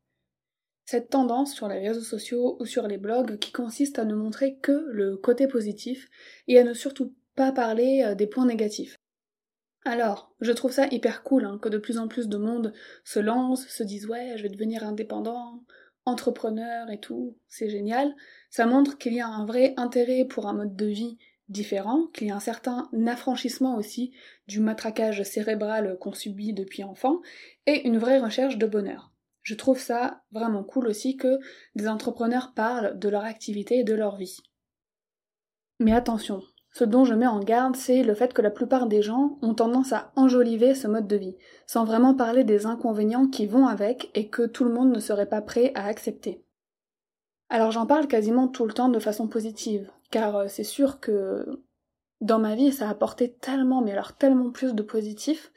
Cette 0.91 1.11
tendance 1.11 1.55
sur 1.55 1.69
les 1.69 1.87
réseaux 1.87 2.01
sociaux 2.01 2.57
ou 2.61 2.65
sur 2.65 2.89
les 2.89 2.97
blogs 2.97 3.39
qui 3.39 3.53
consiste 3.53 3.99
à 3.99 4.07
ne 4.07 4.15
montrer 4.15 4.57
que 4.57 4.87
le 4.91 5.19
côté 5.19 5.47
positif 5.47 6.09
et 6.47 6.59
à 6.59 6.65
ne 6.65 6.73
surtout 6.73 7.15
pas 7.37 7.53
parler 7.53 8.03
euh, 8.07 8.15
des 8.15 8.27
points 8.27 8.47
négatifs. 8.47 8.97
Alors, 9.85 10.35
je 10.41 10.51
trouve 10.51 10.73
ça 10.73 10.87
hyper 10.87 11.25
cool 11.25 11.45
hein, 11.45 11.59
que 11.61 11.69
de 11.69 11.77
plus 11.77 11.99
en 11.99 12.09
plus 12.09 12.27
de 12.27 12.39
monde 12.39 12.73
se 13.05 13.21
lance, 13.21 13.67
se 13.69 13.83
dise 13.83 14.07
ouais, 14.07 14.39
je 14.39 14.43
vais 14.43 14.49
devenir 14.49 14.83
indépendant, 14.83 15.63
entrepreneur 16.07 16.91
et 16.91 17.01
tout, 17.01 17.37
c'est 17.49 17.69
génial. 17.69 18.15
Ça 18.49 18.65
montre 18.65 18.97
qu'il 18.97 19.13
y 19.13 19.21
a 19.21 19.29
un 19.29 19.45
vrai 19.45 19.75
intérêt 19.77 20.25
pour 20.25 20.47
un 20.47 20.55
mode 20.55 20.75
de 20.75 20.87
vie 20.87 21.19
différent, 21.51 22.07
qu'il 22.15 22.29
y 22.29 22.31
a 22.31 22.37
un 22.37 22.41
certain 22.41 22.89
affranchissement 23.07 23.77
aussi 23.77 24.15
du 24.47 24.61
matraquage 24.61 25.23
cérébral 25.23 25.99
qu'on 26.01 26.15
subit 26.15 26.55
depuis 26.55 26.83
enfant, 26.83 27.21
et 27.67 27.87
une 27.87 27.99
vraie 27.99 28.21
recherche 28.21 28.57
de 28.57 28.67
bonheur. 28.67 29.08
Je 29.49 29.55
trouve 29.55 29.81
ça 29.81 30.21
vraiment 30.31 30.63
cool 30.63 30.89
aussi 30.89 31.17
que 31.17 31.39
des 31.75 31.89
entrepreneurs 31.89 32.53
parlent 32.55 32.99
de 32.99 33.09
leur 33.09 33.25
activité 33.25 33.79
et 33.79 33.83
de 33.83 33.95
leur 33.95 34.17
vie. 34.17 34.37
Mais 35.81 35.95
attention, 35.95 36.43
ce 36.71 36.85
dont 36.85 37.07
je 37.07 37.15
mets 37.15 37.27
en 37.27 37.41
garde, 37.41 37.75
c'est 37.75 38.03
le 38.03 38.13
fait 38.13 38.35
que 38.35 38.43
la 38.43 38.51
plupart 38.51 38.89
des 38.89 39.01
gens 39.01 39.39
ont 39.41 39.55
tendance 39.55 39.95
à 39.95 40.13
enjoliver 40.17 40.75
ce 40.75 40.87
mode 40.87 41.07
de 41.07 41.17
vie, 41.17 41.35
sans 41.67 41.87
vraiment 41.87 42.15
parler 42.15 42.45
des 42.45 42.67
inconvénients 42.67 43.27
qui 43.27 43.47
vont 43.47 43.67
avec 43.67 44.11
et 44.15 44.29
que 44.29 44.43
tout 44.43 44.65
le 44.65 44.73
monde 44.75 44.95
ne 44.95 45.01
serait 45.01 45.31
pas 45.31 45.41
prêt 45.41 45.73
à 45.75 45.87
accepter. 45.87 46.45
Alors 47.49 47.71
j'en 47.71 47.87
parle 47.87 48.07
quasiment 48.07 48.49
tout 48.49 48.67
le 48.67 48.75
temps 48.75 48.91
de 48.91 48.99
façon 48.99 49.29
positive, 49.29 49.91
car 50.11 50.37
euh, 50.37 50.49
c'est 50.49 50.63
sûr 50.63 51.01
que 51.01 51.65
dans 52.21 52.39
ma 52.39 52.55
vie 52.55 52.71
ça 52.71 52.87
a 52.87 52.91
apporté 52.91 53.33
tellement, 53.33 53.81
mais 53.81 53.93
alors 53.93 54.13
tellement 54.13 54.51
plus 54.51 54.75
de 54.75 54.83
positif, 54.83 55.51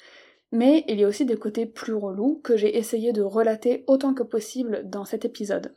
mais 0.52 0.84
il 0.88 1.00
y 1.00 1.04
a 1.04 1.08
aussi 1.08 1.26
des 1.26 1.38
côtés 1.38 1.66
plus 1.66 1.94
relous 1.94 2.42
que 2.44 2.58
j'ai 2.58 2.78
essayé 2.78 3.14
de 3.14 3.22
relater 3.22 3.84
autant 3.88 4.14
que 4.14 4.24
possible 4.24 4.84
dans 4.86 5.06
cet 5.06 5.26
épisode. 5.26 5.74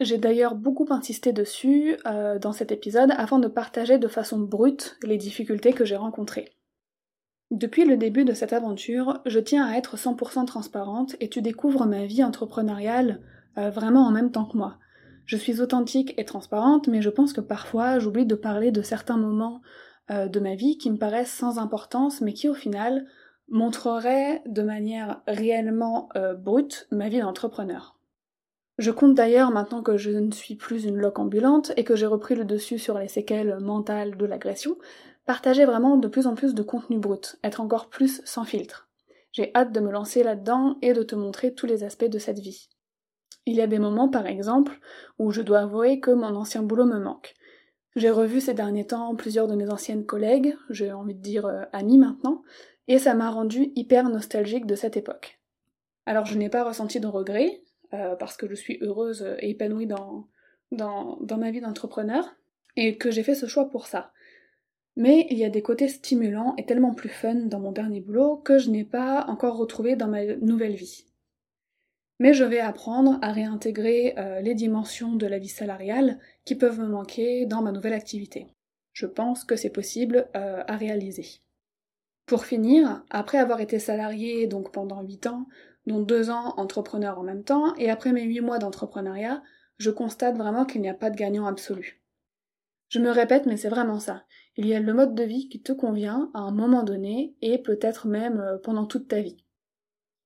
J'ai 0.00 0.18
d'ailleurs 0.18 0.54
beaucoup 0.54 0.86
insisté 0.90 1.32
dessus 1.32 1.96
euh, 2.06 2.38
dans 2.38 2.52
cet 2.52 2.70
épisode 2.70 3.12
afin 3.16 3.40
de 3.40 3.48
partager 3.48 3.98
de 3.98 4.06
façon 4.06 4.38
brute 4.38 4.96
les 5.02 5.16
difficultés 5.16 5.72
que 5.72 5.84
j'ai 5.84 5.96
rencontrées. 5.96 6.52
Depuis 7.50 7.84
le 7.84 7.96
début 7.96 8.24
de 8.24 8.34
cette 8.34 8.52
aventure, 8.52 9.20
je 9.26 9.40
tiens 9.40 9.66
à 9.66 9.76
être 9.76 9.96
100% 9.96 10.44
transparente 10.44 11.16
et 11.18 11.28
tu 11.28 11.42
découvres 11.42 11.86
ma 11.86 12.04
vie 12.04 12.22
entrepreneuriale 12.22 13.20
euh, 13.56 13.70
vraiment 13.70 14.06
en 14.06 14.12
même 14.12 14.30
temps 14.30 14.44
que 14.44 14.56
moi. 14.56 14.78
Je 15.24 15.36
suis 15.36 15.60
authentique 15.60 16.14
et 16.16 16.24
transparente, 16.24 16.86
mais 16.86 17.02
je 17.02 17.10
pense 17.10 17.32
que 17.32 17.40
parfois 17.40 17.98
j'oublie 17.98 18.26
de 18.26 18.34
parler 18.34 18.70
de 18.70 18.82
certains 18.82 19.16
moments 19.16 19.62
euh, 20.10 20.28
de 20.28 20.38
ma 20.40 20.54
vie 20.54 20.78
qui 20.78 20.90
me 20.90 20.96
paraissent 20.96 21.34
sans 21.34 21.58
importance, 21.58 22.20
mais 22.20 22.34
qui 22.34 22.48
au 22.48 22.54
final 22.54 23.06
montreraient 23.48 24.42
de 24.46 24.62
manière 24.62 25.22
réellement 25.26 26.08
euh, 26.16 26.34
brute 26.34 26.86
ma 26.90 27.08
vie 27.08 27.20
d'entrepreneur. 27.20 27.98
Je 28.78 28.92
compte 28.92 29.14
d'ailleurs, 29.14 29.50
maintenant 29.50 29.82
que 29.82 29.96
je 29.96 30.10
ne 30.10 30.30
suis 30.30 30.54
plus 30.54 30.84
une 30.84 30.96
loque 30.96 31.18
ambulante 31.18 31.72
et 31.76 31.82
que 31.82 31.96
j'ai 31.96 32.06
repris 32.06 32.36
le 32.36 32.44
dessus 32.44 32.78
sur 32.78 32.98
les 32.98 33.08
séquelles 33.08 33.58
mentales 33.58 34.16
de 34.16 34.24
l'agression, 34.24 34.76
partager 35.26 35.64
vraiment 35.64 35.96
de 35.96 36.06
plus 36.08 36.26
en 36.26 36.34
plus 36.34 36.54
de 36.54 36.62
contenu 36.62 36.98
brut, 36.98 37.36
être 37.42 37.60
encore 37.60 37.88
plus 37.88 38.22
sans 38.24 38.44
filtre. 38.44 38.88
J'ai 39.32 39.50
hâte 39.54 39.72
de 39.72 39.80
me 39.80 39.90
lancer 39.90 40.22
là-dedans 40.22 40.78
et 40.80 40.92
de 40.92 41.02
te 41.02 41.16
montrer 41.16 41.54
tous 41.54 41.66
les 41.66 41.82
aspects 41.82 42.04
de 42.04 42.18
cette 42.18 42.38
vie. 42.38 42.68
Il 43.46 43.56
y 43.56 43.60
a 43.60 43.66
des 43.66 43.78
moments, 43.78 44.08
par 44.08 44.26
exemple, 44.26 44.78
où 45.18 45.30
je 45.32 45.42
dois 45.42 45.60
avouer 45.60 46.00
que 46.00 46.10
mon 46.10 46.34
ancien 46.36 46.62
boulot 46.62 46.84
me 46.84 46.98
manque. 46.98 47.34
J'ai 47.96 48.10
revu 48.10 48.40
ces 48.40 48.54
derniers 48.54 48.86
temps 48.86 49.14
plusieurs 49.16 49.48
de 49.48 49.56
mes 49.56 49.70
anciennes 49.70 50.06
collègues, 50.06 50.56
j'ai 50.70 50.92
envie 50.92 51.14
de 51.14 51.20
dire 51.22 51.46
euh, 51.46 51.62
amis 51.72 51.98
maintenant, 51.98 52.42
et 52.88 52.98
ça 52.98 53.14
m'a 53.14 53.30
rendu 53.30 53.72
hyper 53.76 54.08
nostalgique 54.08 54.66
de 54.66 54.74
cette 54.74 54.96
époque. 54.96 55.38
Alors 56.06 56.26
je 56.26 56.36
n'ai 56.36 56.48
pas 56.48 56.64
ressenti 56.64 57.00
de 57.00 57.06
regrets, 57.06 57.62
euh, 57.94 58.16
parce 58.16 58.36
que 58.36 58.48
je 58.48 58.54
suis 58.54 58.78
heureuse 58.80 59.36
et 59.38 59.50
épanouie 59.50 59.86
dans 59.86 60.26
ma 61.38 61.50
vie 61.50 61.60
d'entrepreneur, 61.60 62.36
et 62.76 62.96
que 62.96 63.10
j'ai 63.10 63.22
fait 63.22 63.34
ce 63.34 63.46
choix 63.46 63.68
pour 63.68 63.86
ça. 63.86 64.12
Mais 64.96 65.28
il 65.30 65.38
y 65.38 65.44
a 65.44 65.48
des 65.48 65.62
côtés 65.62 65.86
stimulants 65.86 66.54
et 66.56 66.66
tellement 66.66 66.92
plus 66.92 67.08
fun 67.08 67.34
dans 67.34 67.60
mon 67.60 67.70
dernier 67.70 68.00
boulot 68.00 68.36
que 68.36 68.58
je 68.58 68.68
n'ai 68.68 68.84
pas 68.84 69.26
encore 69.28 69.56
retrouvé 69.56 69.94
dans 69.94 70.08
ma 70.08 70.24
nouvelle 70.36 70.74
vie. 70.74 71.04
Mais 72.18 72.34
je 72.34 72.42
vais 72.42 72.58
apprendre 72.58 73.18
à 73.22 73.30
réintégrer 73.30 74.14
euh, 74.18 74.40
les 74.40 74.54
dimensions 74.54 75.14
de 75.14 75.26
la 75.26 75.38
vie 75.38 75.48
salariale 75.48 76.18
qui 76.44 76.56
peuvent 76.56 76.80
me 76.80 76.88
manquer 76.88 77.46
dans 77.46 77.62
ma 77.62 77.70
nouvelle 77.70 77.92
activité. 77.92 78.48
Je 78.92 79.06
pense 79.06 79.44
que 79.44 79.54
c'est 79.54 79.70
possible 79.70 80.28
euh, 80.34 80.64
à 80.66 80.76
réaliser. 80.76 81.42
Pour 82.28 82.44
finir, 82.44 83.02
après 83.08 83.38
avoir 83.38 83.62
été 83.62 83.78
salarié 83.78 84.46
donc 84.46 84.70
pendant 84.70 85.00
8 85.00 85.28
ans, 85.28 85.46
dont 85.86 86.00
2 86.00 86.28
ans 86.28 86.52
entrepreneur 86.58 87.18
en 87.18 87.22
même 87.22 87.42
temps, 87.42 87.74
et 87.76 87.88
après 87.88 88.12
mes 88.12 88.24
8 88.24 88.42
mois 88.42 88.58
d'entrepreneuriat, 88.58 89.42
je 89.78 89.90
constate 89.90 90.36
vraiment 90.36 90.66
qu'il 90.66 90.82
n'y 90.82 90.90
a 90.90 90.94
pas 90.94 91.08
de 91.08 91.16
gagnant 91.16 91.46
absolu. 91.46 92.02
Je 92.90 92.98
me 92.98 93.10
répète, 93.10 93.46
mais 93.46 93.56
c'est 93.56 93.70
vraiment 93.70 93.98
ça. 93.98 94.24
Il 94.58 94.66
y 94.66 94.74
a 94.74 94.80
le 94.80 94.92
mode 94.92 95.14
de 95.14 95.22
vie 95.22 95.48
qui 95.48 95.62
te 95.62 95.72
convient 95.72 96.30
à 96.34 96.40
un 96.40 96.50
moment 96.50 96.82
donné 96.82 97.34
et 97.40 97.56
peut-être 97.56 98.06
même 98.06 98.40
euh, 98.40 98.58
pendant 98.58 98.84
toute 98.84 99.08
ta 99.08 99.22
vie. 99.22 99.42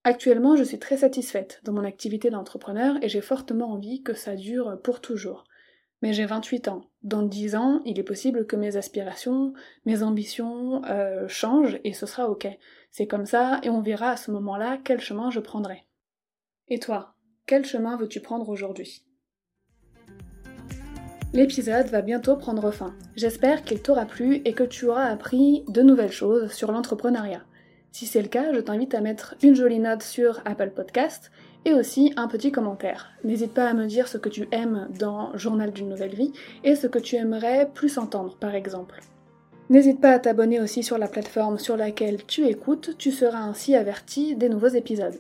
Actuellement, 0.03 0.57
je 0.57 0.65
suis 0.65 0.81
très 0.81 0.97
satisfaite 0.97 1.61
dans 1.63 1.73
mon 1.73 1.85
activité 1.85 2.31
d'entrepreneur 2.31 2.97
et 3.01 3.09
j'ai 3.09 3.21
fortement 3.21 3.71
envie 3.71 4.03
que 4.03 4.15
ça 4.15 4.35
dure 4.35 4.81
pour 4.83 5.01
toujours. 5.01 5.45
Mais 6.03 6.13
j'ai 6.13 6.27
28 6.27 6.69
ans. 6.69 6.83
Dans 7.03 7.23
10 7.23 7.57
ans, 7.57 7.81
il 7.85 7.99
est 7.99 8.05
possible 8.05 8.47
que 8.47 8.57
mes 8.57 8.77
aspirations, 8.77 9.55
mes 9.87 10.03
ambitions 10.03 10.85
euh, 10.85 11.27
changent 11.29 11.79
et 11.85 11.93
ce 11.93 12.07
sera 12.07 12.29
ok. 12.29 12.49
C'est 12.91 13.07
comme 13.07 13.27
ça 13.27 13.61
et 13.63 13.71
on 13.71 13.81
verra 13.81 14.11
à 14.11 14.17
ce 14.17 14.31
moment-là 14.33 14.79
quel 14.85 15.01
chemin 15.01 15.31
je 15.31 15.41
prendrai. 15.41 15.85
Et 16.69 16.79
toi, 16.79 17.15
quel 17.47 17.65
chemin 17.65 17.97
veux-tu 17.97 18.21
prendre 18.21 18.49
aujourd'hui? 18.49 19.05
L'épisode 21.33 21.87
va 21.87 22.03
bientôt 22.03 22.37
prendre 22.37 22.71
fin. 22.71 22.95
J'espère 23.17 23.63
qu'il 23.63 23.81
t'aura 23.81 24.05
plu 24.05 24.43
et 24.45 24.53
que 24.53 24.65
tu 24.65 24.87
auras 24.87 25.07
appris 25.07 25.65
de 25.69 25.81
nouvelles 25.81 26.13
choses 26.13 26.53
sur 26.53 26.73
l'entrepreneuriat. 26.73 27.43
Si 27.91 28.07
c'est 28.07 28.23
le 28.23 28.29
cas, 28.29 28.53
je 28.53 28.61
t'invite 28.61 28.95
à 28.95 29.01
mettre 29.01 29.35
une 29.43 29.55
jolie 29.55 29.79
note 29.79 30.03
sur 30.03 30.41
Apple 30.45 30.73
Podcast 30.75 31.31
et 31.65 31.75
aussi 31.75 32.13
un 32.17 32.29
petit 32.29 32.53
commentaire. 32.53 33.11
N'hésite 33.25 33.55
pas 33.55 33.69
à 33.69 33.75
me 33.75 33.87
dire 33.87 34.09
ce 34.09 34.19
que 34.19 34.29
tu 34.29 34.49
aimes 34.51 34.89
dans 34.99 35.37
Journal 35.37 35.73
d'une 35.73 35.89
nouvelle 35.89 36.15
vie 36.15 36.33
et 36.65 36.75
ce 36.75 36.87
que 36.87 36.99
tu 36.99 37.17
aimerais 37.17 37.71
plus 37.73 37.99
entendre 37.99 38.37
par 38.37 38.55
exemple. 38.55 39.01
N'hésite 39.71 40.01
pas 40.01 40.11
à 40.11 40.19
t'abonner 40.19 40.61
aussi 40.61 40.83
sur 40.83 40.99
la 40.99 41.09
plateforme 41.09 41.59
sur 41.59 41.77
laquelle 41.77 42.25
tu 42.27 42.47
écoutes, 42.47 42.97
tu 42.99 43.11
seras 43.11 43.39
ainsi 43.39 43.75
averti 43.75 44.37
des 44.37 44.49
nouveaux 44.49 44.69
épisodes. 44.69 45.19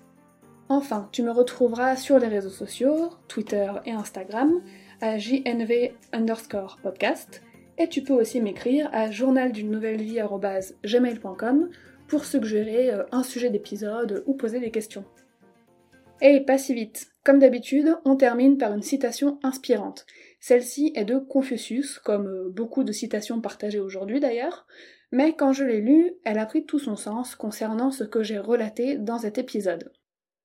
Enfin, 0.68 1.08
tu 1.12 1.22
me 1.22 1.30
retrouveras 1.30 1.96
sur 1.96 2.18
les 2.18 2.28
réseaux 2.28 2.50
sociaux, 2.50 3.10
Twitter 3.28 3.70
et 3.86 3.92
Instagram, 3.92 4.60
à 5.00 5.18
jnv 5.18 5.92
underscore 6.12 6.78
podcast, 6.82 7.42
et 7.78 7.88
tu 7.88 8.02
peux 8.02 8.12
aussi 8.12 8.40
m'écrire 8.40 8.88
à 8.92 9.10
journal 9.10 9.52
d'une 9.52 9.70
nouvelle 9.70 10.00
vie.gmail.com 10.00 11.70
pour 12.08 12.24
suggérer 12.24 12.90
euh, 12.90 13.04
un 13.10 13.22
sujet 13.22 13.50
d'épisode 13.50 14.22
ou 14.26 14.34
poser 14.34 14.60
des 14.60 14.70
questions. 14.70 15.04
Et 16.24 16.40
pas 16.40 16.56
si 16.56 16.72
vite. 16.72 17.08
Comme 17.24 17.40
d'habitude, 17.40 17.98
on 18.04 18.14
termine 18.14 18.56
par 18.56 18.72
une 18.72 18.82
citation 18.82 19.40
inspirante. 19.42 20.06
Celle-ci 20.38 20.92
est 20.94 21.04
de 21.04 21.18
Confucius, 21.18 21.98
comme 21.98 22.28
euh, 22.28 22.48
beaucoup 22.48 22.84
de 22.84 22.92
citations 22.92 23.40
partagées 23.40 23.80
aujourd'hui 23.80 24.20
d'ailleurs, 24.20 24.66
mais 25.10 25.34
quand 25.34 25.52
je 25.52 25.64
l'ai 25.64 25.80
lue, 25.80 26.14
elle 26.24 26.38
a 26.38 26.46
pris 26.46 26.64
tout 26.64 26.78
son 26.78 26.94
sens 26.94 27.34
concernant 27.34 27.90
ce 27.90 28.04
que 28.04 28.22
j'ai 28.22 28.38
relaté 28.38 28.98
dans 28.98 29.18
cet 29.18 29.36
épisode. 29.36 29.92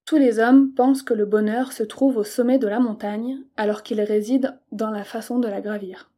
Tous 0.06 0.18
les 0.18 0.40
hommes 0.40 0.74
pensent 0.74 1.04
que 1.04 1.14
le 1.14 1.26
bonheur 1.26 1.72
se 1.72 1.84
trouve 1.84 2.18
au 2.18 2.24
sommet 2.24 2.58
de 2.58 2.68
la 2.68 2.80
montagne, 2.80 3.38
alors 3.56 3.84
qu'il 3.84 4.02
réside 4.02 4.58
dans 4.72 4.90
la 4.90 5.04
façon 5.04 5.38
de 5.38 5.48
la 5.48 5.62
gravir. 5.62 6.12